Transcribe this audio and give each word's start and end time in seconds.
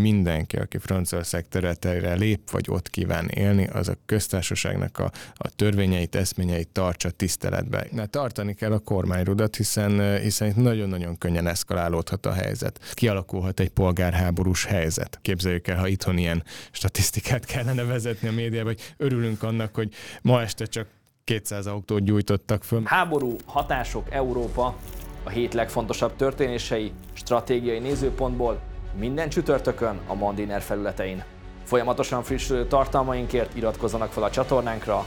mindenki, 0.00 0.56
aki 0.56 0.78
Franciaország 0.78 1.48
területeire 1.48 2.14
lép, 2.14 2.50
vagy 2.50 2.66
ott 2.68 2.90
kíván 2.90 3.28
élni, 3.28 3.66
az 3.66 3.88
a 3.88 3.94
köztársaságnak 4.06 4.98
a, 4.98 5.10
a 5.34 5.48
törvényeit, 5.48 6.14
eszményeit 6.14 6.68
tartsa 6.68 7.10
tiszteletbe. 7.10 7.86
Na, 7.90 8.06
tartani 8.06 8.54
kell 8.54 8.72
a 8.72 8.78
kormányrudat, 8.78 9.56
hiszen, 9.56 10.18
hiszen 10.20 10.48
itt 10.48 10.56
nagyon-nagyon 10.56 11.18
könnyen 11.18 11.46
eszkalálódhat 11.46 12.26
a 12.26 12.32
helyzet. 12.32 12.92
Kialakulhat 12.92 13.60
egy 13.60 13.68
polgárháborús 13.68 14.64
helyzet. 14.64 15.18
Képzeljük 15.22 15.68
el, 15.68 15.76
ha 15.76 15.86
itthon 15.86 16.18
ilyen 16.18 16.42
statisztikát 16.70 17.44
kellene 17.44 17.84
vezetni 17.84 18.28
a 18.28 18.32
médiába, 18.32 18.68
hogy 18.68 18.94
örülünk 18.96 19.42
annak, 19.42 19.74
hogy 19.74 19.94
ma 20.22 20.42
este 20.42 20.64
csak 20.64 20.86
200 21.24 21.66
autót 21.66 22.04
gyújtottak 22.04 22.64
föl. 22.64 22.82
Háború, 22.84 23.36
hatások, 23.44 24.06
Európa, 24.10 24.76
a 25.24 25.28
hét 25.30 25.54
legfontosabb 25.54 26.16
történései, 26.16 26.92
stratégiai 27.12 27.78
nézőpontból 27.78 28.60
minden 28.98 29.28
csütörtökön 29.28 30.00
a 30.06 30.14
Mandiner 30.14 30.60
felületein. 30.60 31.24
Folyamatosan 31.64 32.22
frissülő 32.22 32.66
tartalmainkért 32.66 33.56
iratkozzanak 33.56 34.12
fel 34.12 34.22
a 34.22 34.30
csatornánkra, 34.30 35.06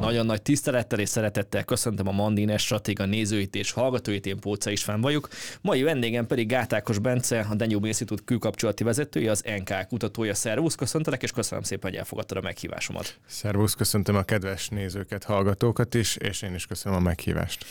Nagyon 0.00 0.26
nagy 0.26 0.42
tisztelettel 0.42 0.98
és 0.98 1.08
szeretettel 1.08 1.64
köszöntöm 1.64 2.08
a 2.08 2.12
Mandiner 2.12 2.58
Stratéga 2.58 3.04
nézőit 3.04 3.54
és 3.54 3.70
hallgatóit, 3.70 4.26
én 4.26 4.40
Póca 4.40 4.70
István 4.70 5.00
vagyok. 5.00 5.28
Mai 5.60 5.82
vendégem 5.82 6.26
pedig 6.26 6.48
Gátákos 6.48 6.98
Bence, 6.98 7.46
a 7.50 7.54
Danube 7.54 7.86
Institute 7.86 8.22
külkapcsolati 8.24 8.84
vezetője, 8.84 9.30
az 9.30 9.44
NK 9.58 9.86
kutatója. 9.88 10.34
Szervusz, 10.34 10.74
köszöntelek, 10.74 11.22
és 11.22 11.30
köszönöm 11.30 11.62
szépen, 11.64 11.90
hogy 11.90 11.98
elfogadtad 11.98 12.36
a 12.36 12.40
meghívásomat. 12.40 13.18
Szervusz, 13.26 13.74
köszöntöm 13.74 14.16
a 14.16 14.22
kedves 14.22 14.68
nézőket, 14.68 15.24
hallgatókat 15.24 15.94
is, 15.94 16.16
és 16.16 16.42
én 16.42 16.54
is 16.54 16.66
köszönöm 16.66 16.98
a 16.98 17.02
meghívást. 17.02 17.64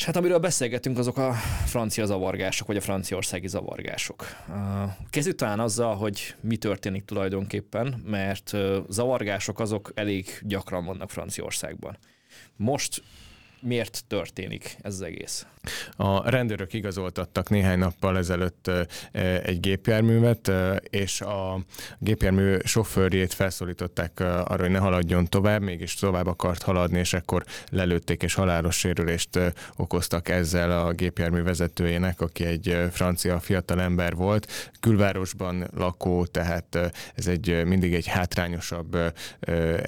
És 0.00 0.06
hát 0.06 0.16
amiről 0.16 0.38
beszélgetünk, 0.38 0.98
azok 0.98 1.16
a 1.16 1.32
francia 1.66 2.06
zavargások, 2.06 2.66
vagy 2.66 2.76
a 2.76 2.80
franciaországi 2.80 3.48
zavargások. 3.48 4.26
Kezdjük 5.10 5.36
talán 5.36 5.60
azzal, 5.60 5.96
hogy 5.96 6.34
mi 6.40 6.56
történik 6.56 7.04
tulajdonképpen, 7.04 8.02
mert 8.06 8.52
zavargások 8.88 9.60
azok 9.60 9.92
elég 9.94 10.38
gyakran 10.42 10.84
vannak 10.84 11.10
Franciaországban. 11.10 11.98
Most 12.56 13.02
miért 13.60 14.04
történik 14.06 14.76
ez 14.82 14.94
az 14.94 15.02
egész? 15.02 15.46
A 15.96 16.30
rendőrök 16.30 16.72
igazoltattak 16.72 17.48
néhány 17.48 17.78
nappal 17.78 18.18
ezelőtt 18.18 18.70
egy 19.42 19.60
gépjárművet, 19.60 20.52
és 20.82 21.20
a 21.20 21.60
gépjármű 21.98 22.56
sofőrjét 22.64 23.34
felszólították 23.34 24.20
arra, 24.20 24.62
hogy 24.62 24.70
ne 24.70 24.78
haladjon 24.78 25.26
tovább, 25.26 25.62
mégis 25.62 25.94
tovább 25.94 26.26
akart 26.26 26.62
haladni, 26.62 26.98
és 26.98 27.12
akkor 27.12 27.44
lelőtték 27.70 28.22
és 28.22 28.34
halálos 28.34 28.78
sérülést 28.78 29.38
okoztak 29.76 30.28
ezzel 30.28 30.86
a 30.86 30.92
gépjármű 30.92 31.42
vezetőjének, 31.42 32.20
aki 32.20 32.44
egy 32.44 32.78
francia 32.90 33.40
fiatal 33.40 33.80
ember 33.80 34.14
volt, 34.14 34.70
külvárosban 34.80 35.68
lakó, 35.76 36.26
tehát 36.26 36.92
ez 37.14 37.26
egy 37.26 37.64
mindig 37.64 37.94
egy 37.94 38.06
hátrányosabb 38.06 38.96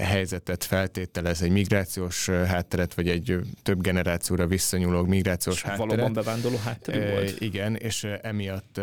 helyzetet 0.01 0.65
feltételez, 0.65 1.43
egy 1.43 1.51
migrációs 1.51 2.29
hátteret, 2.29 2.95
vagy 2.95 3.09
egy 3.09 3.39
több 3.63 3.81
generációra 3.81 4.47
visszanyúló 4.47 5.03
migrációs 5.05 5.62
hátteret. 5.63 5.89
Valóban 5.89 6.13
bevándorló 6.13 6.59
hátterű 6.65 7.11
volt? 7.11 7.41
Igen, 7.41 7.77
és 7.77 8.07
emiatt 8.23 8.81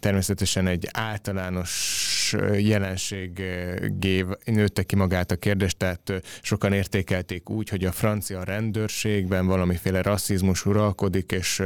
természetesen 0.00 0.66
egy 0.66 0.88
általános 0.92 2.25
jelenségé 2.58 4.24
nőtte 4.44 4.82
ki 4.82 4.96
magát 4.96 5.30
a 5.30 5.36
kérdés, 5.36 5.74
tehát 5.74 6.12
sokan 6.42 6.72
értékelték 6.72 7.50
úgy, 7.50 7.68
hogy 7.68 7.84
a 7.84 7.92
francia 7.92 8.44
rendőrségben 8.44 9.46
valamiféle 9.46 10.02
rasszizmus 10.02 10.66
uralkodik, 10.66 11.32
és 11.32 11.62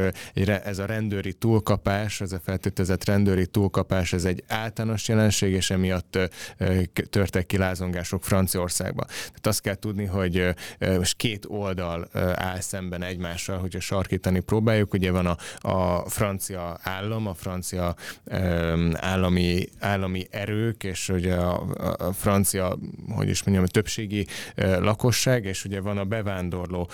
ez 0.64 0.78
a 0.78 0.86
rendőri 0.86 1.32
túlkapás, 1.32 2.20
ez 2.20 2.32
a 2.32 2.40
feltételezett 2.44 3.04
rendőri 3.04 3.46
túlkapás, 3.46 4.12
ez 4.12 4.24
egy 4.24 4.44
általános 4.48 5.08
jelenség, 5.08 5.52
és 5.52 5.70
emiatt 5.70 6.18
törtek 7.10 7.46
ki 7.46 7.56
lázongások 7.56 8.24
Franciaországba. 8.24 9.04
Tehát 9.04 9.46
azt 9.46 9.60
kell 9.60 9.74
tudni, 9.74 10.04
hogy 10.04 10.54
most 10.96 11.16
két 11.16 11.44
oldal 11.48 12.08
áll 12.34 12.60
szemben 12.60 13.02
egymással, 13.02 13.58
hogy 13.58 13.76
a 13.76 13.80
sarkítani 13.80 14.40
próbáljuk. 14.40 14.92
Ugye 14.92 15.10
van 15.10 15.26
a, 15.26 15.36
a 15.68 16.08
francia 16.08 16.78
állam, 16.82 17.26
a 17.26 17.34
francia 17.34 17.94
állami, 18.92 19.68
állami 19.78 20.26
erő, 20.30 20.49
erők, 20.50 20.84
és 20.84 21.08
ugye 21.08 21.34
a, 21.34 21.66
a 21.98 22.12
francia, 22.12 22.78
hogy 23.08 23.28
is 23.28 23.42
mondjam, 23.42 23.66
a 23.66 23.70
többségi 23.70 24.26
lakosság, 24.56 25.44
és 25.44 25.64
ugye 25.64 25.80
van 25.80 25.98
a 25.98 26.04
bevándorló 26.04 26.88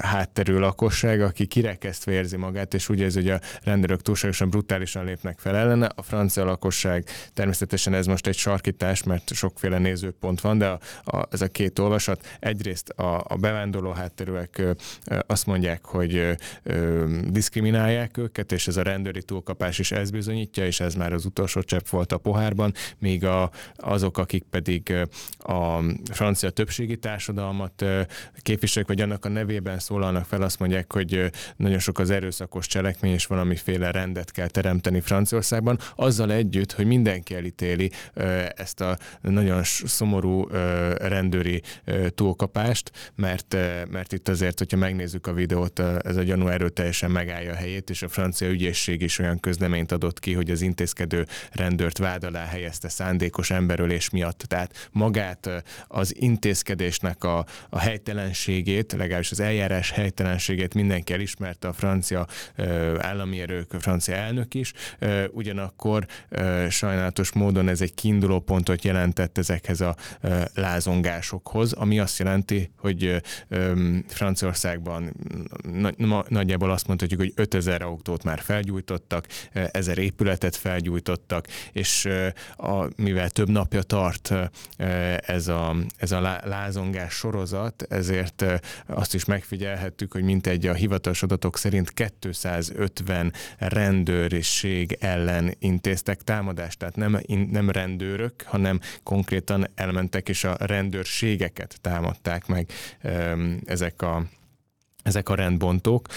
hátterű 0.00 0.58
lakosság, 0.58 1.20
aki 1.20 1.46
kirekesztve 1.46 2.12
érzi 2.12 2.36
magát, 2.36 2.74
és 2.74 2.88
ugye 2.88 3.04
ez 3.04 3.16
ugye 3.16 3.34
a 3.34 3.40
rendőrök 3.62 4.02
túlságosan 4.02 4.50
brutálisan 4.50 5.04
lépnek 5.04 5.38
fel 5.38 5.56
ellene. 5.56 5.90
A 5.94 6.02
francia 6.02 6.44
lakosság 6.44 7.04
természetesen 7.34 7.94
ez 7.94 8.06
most 8.06 8.26
egy 8.26 8.36
sarkítás, 8.36 9.02
mert 9.02 9.34
sokféle 9.34 9.78
nézőpont 9.78 10.40
van, 10.40 10.58
de 10.58 10.66
a, 10.66 10.80
a, 11.04 11.26
ez 11.30 11.40
a 11.40 11.48
két 11.48 11.78
olvasat 11.78 12.26
egyrészt 12.40 12.88
a, 12.88 13.24
a 13.28 13.36
bevándorló 13.36 13.90
hátterűek 13.90 14.62
azt 15.26 15.46
mondják, 15.46 15.84
hogy 15.84 16.36
ö, 16.62 17.04
diszkriminálják 17.28 18.16
őket, 18.16 18.52
és 18.52 18.68
ez 18.68 18.76
a 18.76 18.82
rendőri 18.82 19.22
túlkapás 19.22 19.78
is 19.78 19.92
ez 19.92 20.10
bizonyítja, 20.10 20.66
és 20.66 20.80
ez 20.80 20.94
már 20.94 21.12
az 21.12 21.24
utolsó 21.24 21.62
csepp 21.62 21.88
volt 21.88 22.12
a 22.12 22.18
pohárban, 22.18 22.72
míg 22.98 23.24
a, 23.24 23.50
azok, 23.76 24.18
akik 24.18 24.44
pedig 24.50 24.94
a 25.38 25.82
francia 26.12 26.50
többségi 26.50 26.96
társadalmat 26.96 27.84
képviselik, 28.42 28.88
vagy 28.88 29.00
annak 29.00 29.24
a 29.24 29.28
nevében 29.28 29.78
szólalnak 29.78 30.24
fel, 30.24 30.42
azt 30.42 30.58
mondják, 30.58 30.92
hogy 30.92 31.30
nagyon 31.56 31.78
sok 31.78 31.98
az 31.98 32.10
erőszakos 32.10 32.66
cselekmény, 32.66 33.12
és 33.12 33.26
valamiféle 33.26 33.90
rendet 33.90 34.30
kell 34.30 34.48
teremteni 34.48 35.00
Franciaországban, 35.00 35.78
azzal 35.96 36.32
együtt, 36.32 36.72
hogy 36.72 36.86
mindenki 36.86 37.34
elítéli 37.34 37.90
ezt 38.56 38.80
a 38.80 38.98
nagyon 39.20 39.62
szomorú 39.64 40.46
rendőri 40.98 41.62
túlkapást, 42.08 43.12
mert, 43.14 43.56
mert 43.90 44.12
itt 44.12 44.28
azért, 44.28 44.58
hogyha 44.58 44.76
megnézzük 44.76 45.26
a 45.26 45.32
videót, 45.32 45.78
ez 45.78 46.16
a 46.16 46.22
gyanú 46.22 46.48
erőteljesen 46.48 47.10
megállja 47.10 47.52
a 47.52 47.56
helyét, 47.56 47.90
és 47.90 48.02
a 48.02 48.08
francia 48.08 48.48
ügyészség 48.48 49.02
is 49.02 49.18
olyan 49.18 49.40
közleményt 49.40 49.92
adott 49.92 50.18
ki, 50.18 50.32
hogy 50.32 50.50
az 50.50 50.60
intézkedő 50.60 51.26
rendőrt 51.52 51.98
vád 51.98 52.24
alá 52.24 52.44
helyez 52.44 52.78
elveszte 52.80 53.04
szándékos 53.04 53.50
emberölés 53.50 54.10
miatt. 54.10 54.38
Tehát 54.38 54.88
magát 54.92 55.50
az 55.88 56.14
intézkedésnek 56.16 57.24
a, 57.24 57.46
a 57.70 57.78
helytelenségét, 57.78 58.92
legalábbis 58.92 59.30
az 59.30 59.40
eljárás 59.40 59.90
helytelenségét 59.90 60.74
mindenki 60.74 61.12
elismerte 61.12 61.68
a 61.68 61.72
francia 61.72 62.26
állami 62.98 63.40
erők, 63.40 63.72
a 63.72 63.80
francia 63.80 64.14
elnök 64.14 64.54
is, 64.54 64.72
ugyanakkor 65.30 66.06
sajnálatos 66.68 67.32
módon 67.32 67.68
ez 67.68 67.80
egy 67.80 67.94
kiinduló 67.94 68.40
pontot 68.40 68.84
jelentett 68.84 69.38
ezekhez 69.38 69.80
a 69.80 69.96
lázongásokhoz, 70.54 71.72
ami 71.72 71.98
azt 71.98 72.18
jelenti, 72.18 72.70
hogy 72.76 73.22
Franciaországban 74.08 75.12
nagyjából 76.28 76.70
azt 76.70 76.86
mondhatjuk, 76.86 77.20
hogy 77.20 77.32
5000 77.34 77.82
autót 77.82 78.24
már 78.24 78.40
felgyújtottak, 78.40 79.26
ezer 79.52 79.98
épületet 79.98 80.56
felgyújtottak, 80.56 81.46
és 81.72 82.08
a 82.56 82.69
a, 82.70 82.88
mivel 82.96 83.30
több 83.30 83.48
napja 83.48 83.82
tart 83.82 84.34
ez 85.26 85.48
a, 85.48 85.76
ez 85.96 86.12
a 86.12 86.20
lázongás 86.44 87.14
sorozat, 87.14 87.86
ezért 87.88 88.44
azt 88.86 89.14
is 89.14 89.24
megfigyelhettük, 89.24 90.12
hogy 90.12 90.22
mintegy 90.22 90.66
a 90.66 90.74
hivatalos 90.74 91.22
adatok 91.22 91.58
szerint 91.58 91.92
250 92.18 93.32
rendőrség 93.58 94.96
ellen 95.00 95.54
intéztek 95.58 96.22
támadást, 96.22 96.78
tehát 96.78 96.96
nem, 96.96 97.20
nem 97.50 97.70
rendőrök, 97.70 98.42
hanem 98.42 98.80
konkrétan 99.02 99.70
elmentek 99.74 100.28
és 100.28 100.44
a 100.44 100.56
rendőrségeket 100.58 101.78
támadták 101.80 102.46
meg 102.46 102.68
ezek 103.64 104.02
a 104.02 104.24
ezek 105.02 105.28
a 105.28 105.34
rendbontók, 105.34 106.08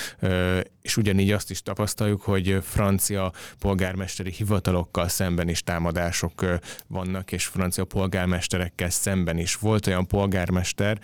és 0.82 0.98
ugyanígy 0.98 1.32
azt 1.32 1.52
is 1.52 1.62
tapasztaljuk, 1.62 2.22
hogy 2.22 2.60
francia 2.64 3.32
polgármesteri 3.60 4.32
hivatalokkal 4.32 5.08
szemben 5.08 5.50
is 5.50 5.64
támadások 5.64 6.60
vannak, 6.88 7.32
és 7.32 7.46
francia 7.46 7.86
polgármesterekkel 7.86 8.90
szemben 8.90 9.38
is. 9.38 9.56
Volt 9.56 9.88
olyan 9.88 10.08
polgármester, 10.08 11.00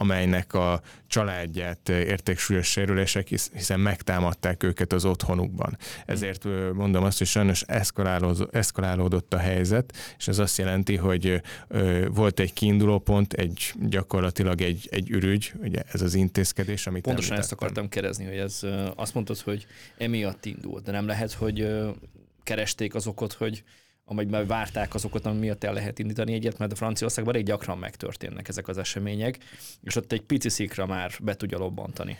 amelynek 0.00 0.54
a 0.54 0.80
családját 1.06 1.88
érték 1.88 2.38
súlyos 2.38 2.66
sérülések, 2.66 3.28
hiszen 3.28 3.80
megtámadták 3.80 4.62
őket 4.62 4.92
az 4.92 5.04
otthonukban. 5.04 5.78
Ezért 6.06 6.44
mondom 6.74 7.04
azt, 7.04 7.18
hogy 7.18 7.26
sajnos 7.26 7.62
eszkalálódott 8.50 9.34
a 9.34 9.38
helyzet, 9.38 9.96
és 10.18 10.28
ez 10.28 10.38
azt 10.38 10.58
jelenti, 10.58 10.96
hogy 10.96 11.42
volt 12.08 12.40
egy 12.40 12.52
kiinduló 12.52 12.98
pont, 12.98 13.32
egy 13.32 13.72
gyakorlatilag 13.80 14.60
egy, 14.60 14.88
egy 14.90 15.10
ürügy, 15.10 15.52
ugye 15.62 15.82
ez 15.92 16.02
az 16.02 16.14
intézkedés, 16.14 16.86
amit 16.86 17.02
Pontosan 17.02 17.32
említettem. 17.32 17.58
ezt 17.58 17.62
akartam 17.62 17.88
kérdezni, 17.88 18.24
hogy 18.24 18.36
ez 18.36 18.60
azt 18.96 19.14
mondtad, 19.14 19.38
hogy 19.38 19.66
emiatt 19.96 20.44
indult, 20.44 20.84
de 20.84 20.92
nem 20.92 21.06
lehet, 21.06 21.32
hogy 21.32 21.68
keresték 22.42 22.94
az 22.94 23.06
okot, 23.06 23.32
hogy 23.32 23.64
amelyben 24.08 24.46
várták 24.46 24.94
azokat, 24.94 25.26
ami 25.26 25.38
miatt 25.38 25.64
el 25.64 25.72
lehet 25.72 25.98
indítani 25.98 26.32
egyet, 26.32 26.58
mert 26.58 26.72
a 26.72 26.76
Franciaországban 26.76 27.34
elég 27.34 27.46
gyakran 27.46 27.78
megtörténnek 27.78 28.48
ezek 28.48 28.68
az 28.68 28.78
események, 28.78 29.38
és 29.82 29.96
ott 29.96 30.12
egy 30.12 30.22
pici 30.22 30.48
szikra 30.48 30.86
már 30.86 31.12
be 31.20 31.34
tudja 31.34 31.58
lobbantani. 31.58 32.18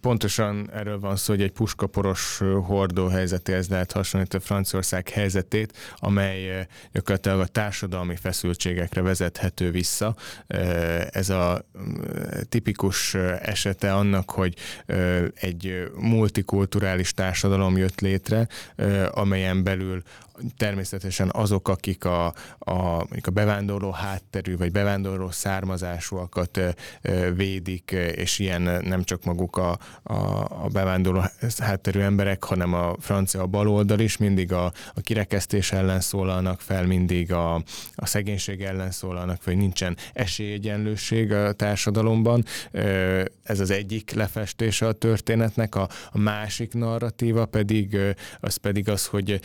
Pontosan 0.00 0.70
erről 0.72 1.00
van 1.00 1.16
szó, 1.16 1.32
hogy 1.32 1.42
egy 1.42 1.52
puskaporos 1.52 2.42
hordó 2.66 3.06
helyzetéhez 3.06 3.68
lehet 3.68 3.92
hasonlítani 3.92 4.42
Franciaország 4.42 5.08
helyzetét, 5.08 5.76
amely 5.96 6.66
gyakorlatilag 6.92 7.40
a 7.40 7.46
társadalmi 7.46 8.16
feszültségekre 8.16 9.02
vezethető 9.02 9.70
vissza. 9.70 10.16
Ez 11.10 11.30
a 11.30 11.68
tipikus 12.48 13.14
esete 13.40 13.94
annak, 13.94 14.30
hogy 14.30 14.54
egy 15.34 15.90
multikulturális 15.94 17.12
társadalom 17.12 17.76
jött 17.76 18.00
létre, 18.00 18.48
amelyen 19.10 19.62
belül 19.62 20.02
természetesen 20.56 21.30
azok, 21.32 21.68
akik 21.68 22.04
a, 22.04 22.26
a, 22.58 23.00
a 23.22 23.30
bevándorló 23.32 23.90
hátterű 23.90 24.56
vagy 24.56 24.72
bevándorló 24.72 25.30
származásúakat 25.30 26.60
védik, 27.34 27.90
és 27.90 28.38
ilyen 28.38 28.62
nem 28.62 29.02
csak 29.02 29.24
maguk 29.24 29.56
a, 29.56 29.63
a, 29.64 29.78
a 30.64 30.68
bevándorló 30.72 31.22
hátterű 31.58 32.00
emberek, 32.00 32.44
hanem 32.44 32.74
a 32.74 32.96
francia 33.00 33.46
baloldal 33.46 34.00
is 34.00 34.16
mindig 34.16 34.52
a, 34.52 34.64
a 34.94 35.00
kirekesztés 35.00 35.72
ellen 35.72 36.00
szólalnak 36.00 36.60
fel, 36.60 36.86
mindig 36.86 37.32
a, 37.32 37.54
a 37.94 38.06
szegénység 38.06 38.62
ellen 38.62 38.90
szólalnak 38.90 39.42
fel, 39.42 39.52
hogy 39.52 39.62
nincsen 39.62 39.96
esélyegyenlőség 40.12 41.32
a 41.32 41.52
társadalomban. 41.52 42.44
Ez 43.42 43.60
az 43.60 43.70
egyik 43.70 44.10
lefestése 44.10 44.86
a 44.86 44.92
történetnek, 44.92 45.74
a, 45.74 45.88
a 46.12 46.18
másik 46.18 46.72
narratíva 46.72 47.46
pedig 47.46 47.98
az 48.40 48.56
pedig 48.56 48.88
az, 48.88 49.06
hogy 49.06 49.40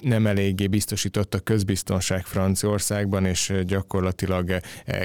nem 0.00 0.26
eléggé 0.26 0.66
biztosított 0.66 1.34
a 1.34 1.40
közbiztonság 1.40 2.24
Franciaországban, 2.26 3.24
és 3.24 3.52
gyakorlatilag 3.66 4.60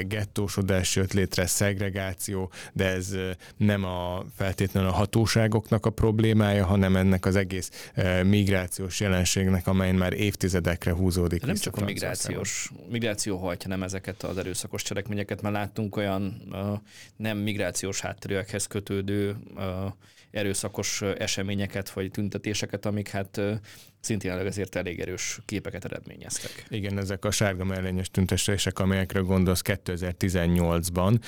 gettósodás 0.07 0.95
jött 0.95 1.13
létre, 1.13 1.45
szegregáció, 1.45 2.51
de 2.73 2.85
ez 2.85 3.15
nem 3.57 3.83
a 3.83 4.25
feltétlenül 4.53 4.89
a 4.89 4.93
hatóságoknak 4.93 5.85
a 5.85 5.89
problémája, 5.89 6.65
hanem 6.65 6.95
ennek 6.95 7.25
az 7.25 7.35
egész 7.35 7.91
migrációs 8.23 8.99
jelenségnek, 8.99 9.67
amelyen 9.67 9.95
már 9.95 10.13
évtizedekre 10.13 10.91
húzódik. 10.91 11.39
De 11.39 11.45
nem 11.45 11.55
csak 11.55 11.77
a 11.77 11.83
migrációs, 11.83 12.71
migráció 12.89 13.37
hajtja 13.37 13.69
nem 13.69 13.83
ezeket 13.83 14.23
az 14.23 14.37
erőszakos 14.37 14.81
cselekményeket, 14.81 15.41
mert 15.41 15.55
láttunk 15.55 15.95
olyan 15.95 16.41
uh, 16.51 16.79
nem 17.15 17.37
migrációs 17.37 18.01
hátterűekhez 18.01 18.67
kötődő 18.67 19.35
uh, 19.55 19.63
erőszakos 20.31 21.01
eseményeket 21.01 21.89
vagy 21.89 22.11
tüntetéseket, 22.11 22.85
amik 22.85 23.09
hát 23.09 23.41
szintén 24.03 24.31
ezért 24.31 24.75
elég 24.75 24.99
erős 24.99 25.39
képeket 25.45 25.85
eredményeztek. 25.85 26.65
Igen, 26.69 26.97
ezek 26.97 27.25
a 27.25 27.31
sárga 27.31 27.63
mellényes 27.63 28.11
tüntetések, 28.11 28.79
amelyekre 28.79 29.19
gondolsz 29.19 29.61
2018-ban, 29.63 31.19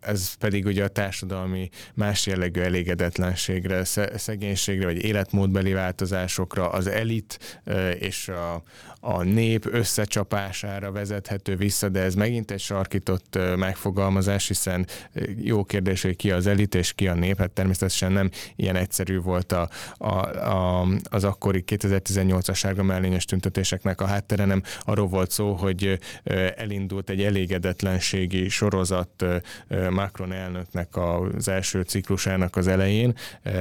ez 0.00 0.34
pedig 0.34 0.66
ugye 0.66 0.84
a 0.84 0.88
társadalmi 0.88 1.68
más 1.94 2.26
jellegű 2.26 2.60
elégedetlenségre, 2.60 3.84
szegénységre, 4.14 4.84
vagy 4.84 5.04
életmódbeli 5.04 5.72
változásokra, 5.72 6.70
az 6.70 6.86
elit 6.86 7.62
és 7.98 8.28
a, 8.28 8.62
a 9.00 9.22
nép 9.22 9.66
összecsapására 9.66 10.92
vezethető 10.92 11.56
vissza, 11.56 11.88
de 11.88 12.00
ez 12.00 12.14
megint 12.14 12.50
egy 12.50 12.60
sarkított 12.60 13.38
megfogalmazás, 13.56 14.46
hiszen 14.46 14.86
jó 15.36 15.64
kérdés, 15.64 16.02
hogy 16.02 16.16
ki 16.16 16.30
az 16.30 16.46
elit 16.46 16.74
és 16.74 16.92
ki 16.92 17.08
a 17.08 17.14
nép, 17.14 17.38
hát 17.38 17.50
természetesen 17.50 18.12
nem 18.12 18.30
ilyen 18.56 18.76
egyszerű 18.76 19.20
volt 19.20 19.52
a, 19.52 19.68
a, 19.96 20.14
a, 20.36 20.86
az 21.02 21.24
akkori 21.50 21.64
2018-as 21.76 22.54
sárga 22.56 22.82
mellényes 22.82 23.24
tüntetéseknek 23.24 24.00
a 24.00 24.06
háttere, 24.06 24.44
nem 24.44 24.62
arról 24.80 25.06
volt 25.06 25.30
szó, 25.30 25.52
hogy 25.52 25.98
elindult 26.56 27.10
egy 27.10 27.22
elégedetlenségi 27.22 28.48
sorozat 28.48 29.24
Macron 29.90 30.32
elnöknek 30.32 30.88
az 30.96 31.48
első 31.48 31.82
ciklusának 31.82 32.56
az 32.56 32.66
elején, 32.66 33.14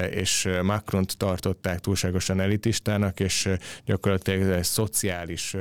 és 0.10 0.50
Macront 0.62 1.18
tartották 1.18 1.80
túlságosan 1.80 2.40
elitistának, 2.40 3.20
és 3.20 3.50
gyakorlatilag 3.86 4.64
szociális 4.64 5.56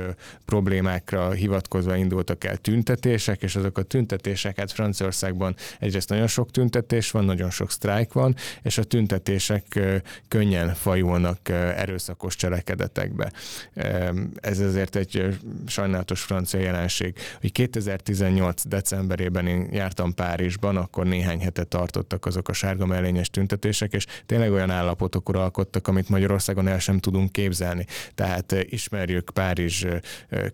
problémákra 0.45 1.31
hivatkozva 1.31 1.95
indultak 1.95 2.43
el 2.43 2.57
tüntetések, 2.57 3.41
és 3.41 3.55
azok 3.55 3.77
a 3.77 3.83
tüntetéseket 3.83 4.71
Franciaországban 4.71 5.55
egyrészt 5.79 6.09
nagyon 6.09 6.27
sok 6.27 6.51
tüntetés 6.51 7.11
van, 7.11 7.25
nagyon 7.25 7.49
sok 7.49 7.71
sztrájk 7.71 8.13
van, 8.13 8.35
és 8.61 8.77
a 8.77 8.83
tüntetések 8.83 9.79
könnyen 10.27 10.73
fajulnak 10.73 11.49
erőszakos 12.19 12.35
cselekedetekbe. 12.35 13.31
Ez 14.35 14.59
ezért 14.59 14.95
egy 14.95 15.39
sajnálatos 15.67 16.21
francia 16.21 16.59
jelenség. 16.59 17.15
Hogy 17.41 17.51
2018. 17.51 18.67
decemberében 18.67 19.47
én 19.47 19.67
jártam 19.71 20.13
Párizsban, 20.13 20.77
akkor 20.77 21.05
néhány 21.05 21.39
hete 21.39 21.63
tartottak 21.63 22.25
azok 22.25 22.47
a 22.49 22.53
sárga 22.53 22.85
mellényes 22.85 23.29
tüntetések, 23.29 23.93
és 23.93 24.05
tényleg 24.25 24.51
olyan 24.51 24.69
állapotok 24.69 25.29
uralkodtak, 25.29 25.87
amit 25.87 26.09
Magyarországon 26.09 26.67
el 26.67 26.79
sem 26.79 26.99
tudunk 26.99 27.31
képzelni. 27.31 27.85
Tehát 28.15 28.55
ismerjük 28.69 29.29
Párizs 29.33 29.85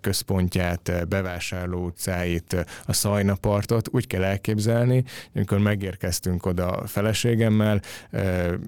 központját, 0.01 1.07
bevásárló 1.07 1.85
utcáit, 1.85 2.65
a 2.85 2.93
Szajnapartot 2.93 3.87
úgy 3.91 4.07
kell 4.07 4.23
elképzelni, 4.23 5.03
amikor 5.35 5.59
megérkeztünk 5.59 6.45
oda 6.45 6.67
a 6.67 6.87
feleségemmel 6.87 7.81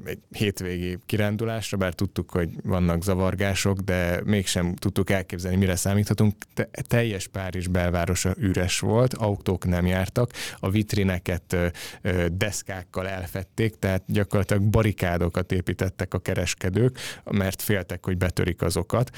egy 0.06 0.20
hétvégi 0.32 0.98
kirándulásra, 1.06 1.78
bár 1.78 1.94
tudtuk, 1.94 2.32
hogy 2.32 2.50
vannak 2.88 3.04
zavargások, 3.04 3.80
de 3.80 4.22
mégsem 4.24 4.76
tudtuk 4.76 5.10
elképzelni, 5.10 5.58
mire 5.58 5.76
számíthatunk. 5.76 6.36
Te, 6.54 6.70
teljes 6.88 7.28
Párizs 7.28 7.68
belvárosa 7.68 8.34
üres 8.38 8.80
volt, 8.80 9.14
autók 9.14 9.66
nem 9.66 9.86
jártak, 9.86 10.32
a 10.60 10.70
vitrineket 10.70 11.56
deszkákkal 12.32 13.08
elfették, 13.08 13.76
tehát 13.80 14.04
gyakorlatilag 14.06 14.64
barikádokat 14.64 15.52
építettek 15.52 16.14
a 16.14 16.20
kereskedők, 16.20 16.98
mert 17.24 17.62
féltek, 17.62 18.06
hogy 18.06 18.18
betörik 18.18 18.62
azokat. 18.62 19.10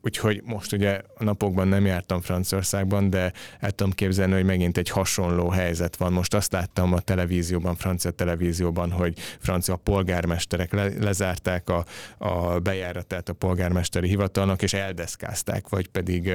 Úgyhogy 0.00 0.42
most 0.44 0.72
ugye 0.72 1.00
a 1.14 1.24
napokban 1.24 1.68
nem 1.68 1.86
jártam 1.86 2.20
Franciaországban, 2.20 3.10
de 3.10 3.32
el 3.60 3.70
tudom 3.70 3.92
képzelni, 3.92 4.32
hogy 4.32 4.44
megint 4.44 4.78
egy 4.78 4.88
hasonló 4.88 5.48
helyzet 5.48 5.96
van. 5.96 6.12
Most 6.12 6.34
azt 6.34 6.52
láttam 6.52 6.92
a 6.92 7.00
televízióban, 7.00 7.76
francia 7.76 8.10
televízióban, 8.10 8.90
hogy 8.90 9.18
francia 9.38 9.76
polgármesterek 9.76 10.72
le, 10.72 10.88
lezárták 11.00 11.68
a, 11.68 11.84
a 12.18 12.58
bejáratát 12.58 13.28
a 13.28 13.32
polgármesteri 13.32 14.08
hivatalnak, 14.08 14.62
és 14.62 14.72
eldeszkázták, 14.72 15.68
vagy 15.68 15.88
pedig 15.88 16.32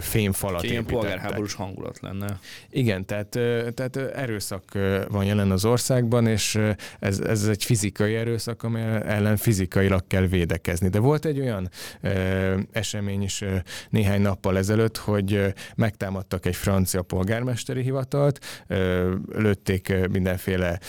fémfalat 0.00 0.62
Ilyen 0.62 0.84
polgárháborús 0.84 1.54
hangulat 1.54 2.00
lenne. 2.00 2.38
Igen, 2.70 3.04
tehát, 3.04 3.28
tehát 3.74 3.96
erőszak 3.96 4.64
van 5.08 5.24
jelen 5.24 5.50
az 5.50 5.64
országban, 5.64 6.26
és 6.26 6.58
ez, 6.98 7.18
ez 7.18 7.48
egy 7.48 7.64
fizikai 7.64 8.14
erőszak, 8.14 8.62
amely 8.62 9.02
ellen 9.06 9.36
fizikailag 9.36 10.06
kell 10.06 10.26
védekezni. 10.26 10.88
De 10.88 10.98
volt 10.98 11.24
egy 11.24 11.40
olyan 11.40 11.70
esemény 12.72 13.22
is 13.22 13.44
néhány 13.90 14.20
nappal 14.20 14.58
ezelőtt, 14.58 14.96
hogy 14.96 15.54
megtámadtak 15.76 16.46
egy 16.46 16.56
francia 16.56 17.02
polgármesteri 17.02 17.82
hivatalt, 17.82 18.64
lőtték 19.32 19.94
mindenféle 20.10 20.80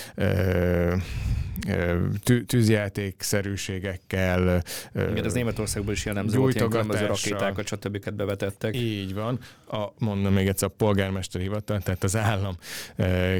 tűzjátékszerűségekkel. 4.07 4.63
Igen, 5.11 5.25
ez 5.25 5.33
Németországban 5.33 5.93
is 5.93 6.05
jellemző 6.05 6.37
volt, 6.37 6.55
ilyen 6.55 6.69
különböző 6.69 7.05
rakétákat, 7.05 7.67
stb. 7.67 8.11
bevetettek. 8.13 8.75
Így 8.75 9.13
van. 9.13 9.39
A, 9.69 9.85
mondom 9.97 10.33
még 10.33 10.47
egyszer, 10.47 10.69
a 10.69 10.73
polgármester 10.77 11.41
hivatal, 11.41 11.79
tehát 11.79 12.03
az 12.03 12.15
állam 12.15 12.57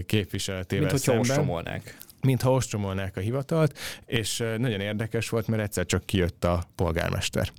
képviseletével 0.05 0.85
Mint 0.85 1.03
hogyha 1.03 1.23
szemben 1.23 1.45
mintha 2.21 2.51
ostromolnák 2.51 3.17
a 3.17 3.19
hivatalt, 3.19 3.77
és 4.05 4.43
nagyon 4.57 4.79
érdekes 4.79 5.29
volt, 5.29 5.47
mert 5.47 5.61
egyszer 5.61 5.85
csak 5.85 6.05
kijött 6.05 6.43
a 6.43 6.63
polgármester, 6.75 7.51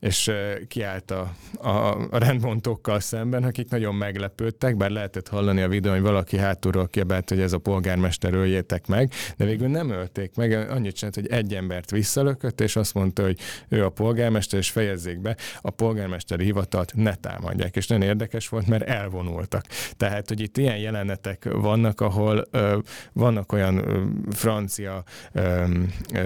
és 0.00 0.30
kiállt 0.68 1.10
a, 1.10 1.34
a, 1.68 2.08
rendbontókkal 2.18 3.00
szemben, 3.00 3.44
akik 3.44 3.70
nagyon 3.70 3.94
meglepődtek, 3.94 4.76
bár 4.76 4.90
lehetett 4.90 5.28
hallani 5.28 5.62
a 5.62 5.68
videón, 5.68 5.94
hogy 5.94 6.04
valaki 6.04 6.36
hátulról 6.36 6.88
kiabált, 6.88 7.28
hogy 7.28 7.40
ez 7.40 7.52
a 7.52 7.58
polgármester 7.58 8.34
öljétek 8.34 8.86
meg, 8.86 9.12
de 9.36 9.44
végül 9.44 9.68
nem 9.68 9.90
ölték 9.90 10.36
meg, 10.36 10.52
annyit 10.70 10.94
csinált, 10.96 11.14
hogy 11.14 11.28
egy 11.28 11.54
embert 11.54 11.90
visszalökött, 11.90 12.60
és 12.60 12.76
azt 12.76 12.94
mondta, 12.94 13.22
hogy 13.22 13.38
ő 13.68 13.84
a 13.84 13.90
polgármester, 13.90 14.58
és 14.58 14.70
fejezzék 14.70 15.20
be, 15.20 15.36
a 15.60 15.70
polgármesteri 15.70 16.44
hivatalt 16.44 16.92
ne 16.94 17.14
támadják, 17.14 17.76
és 17.76 17.86
nagyon 17.86 18.08
érdekes 18.08 18.48
volt, 18.48 18.66
mert 18.66 18.82
elvonultak. 18.88 19.64
Tehát, 19.96 20.28
hogy 20.28 20.40
itt 20.40 20.56
ilyen 20.56 20.76
jelenetek 20.76 21.48
vannak, 21.52 22.00
ahol 22.00 22.44
ö, 22.50 22.78
vannak 23.12 23.52
olyan 23.52 24.12
francia 24.30 25.04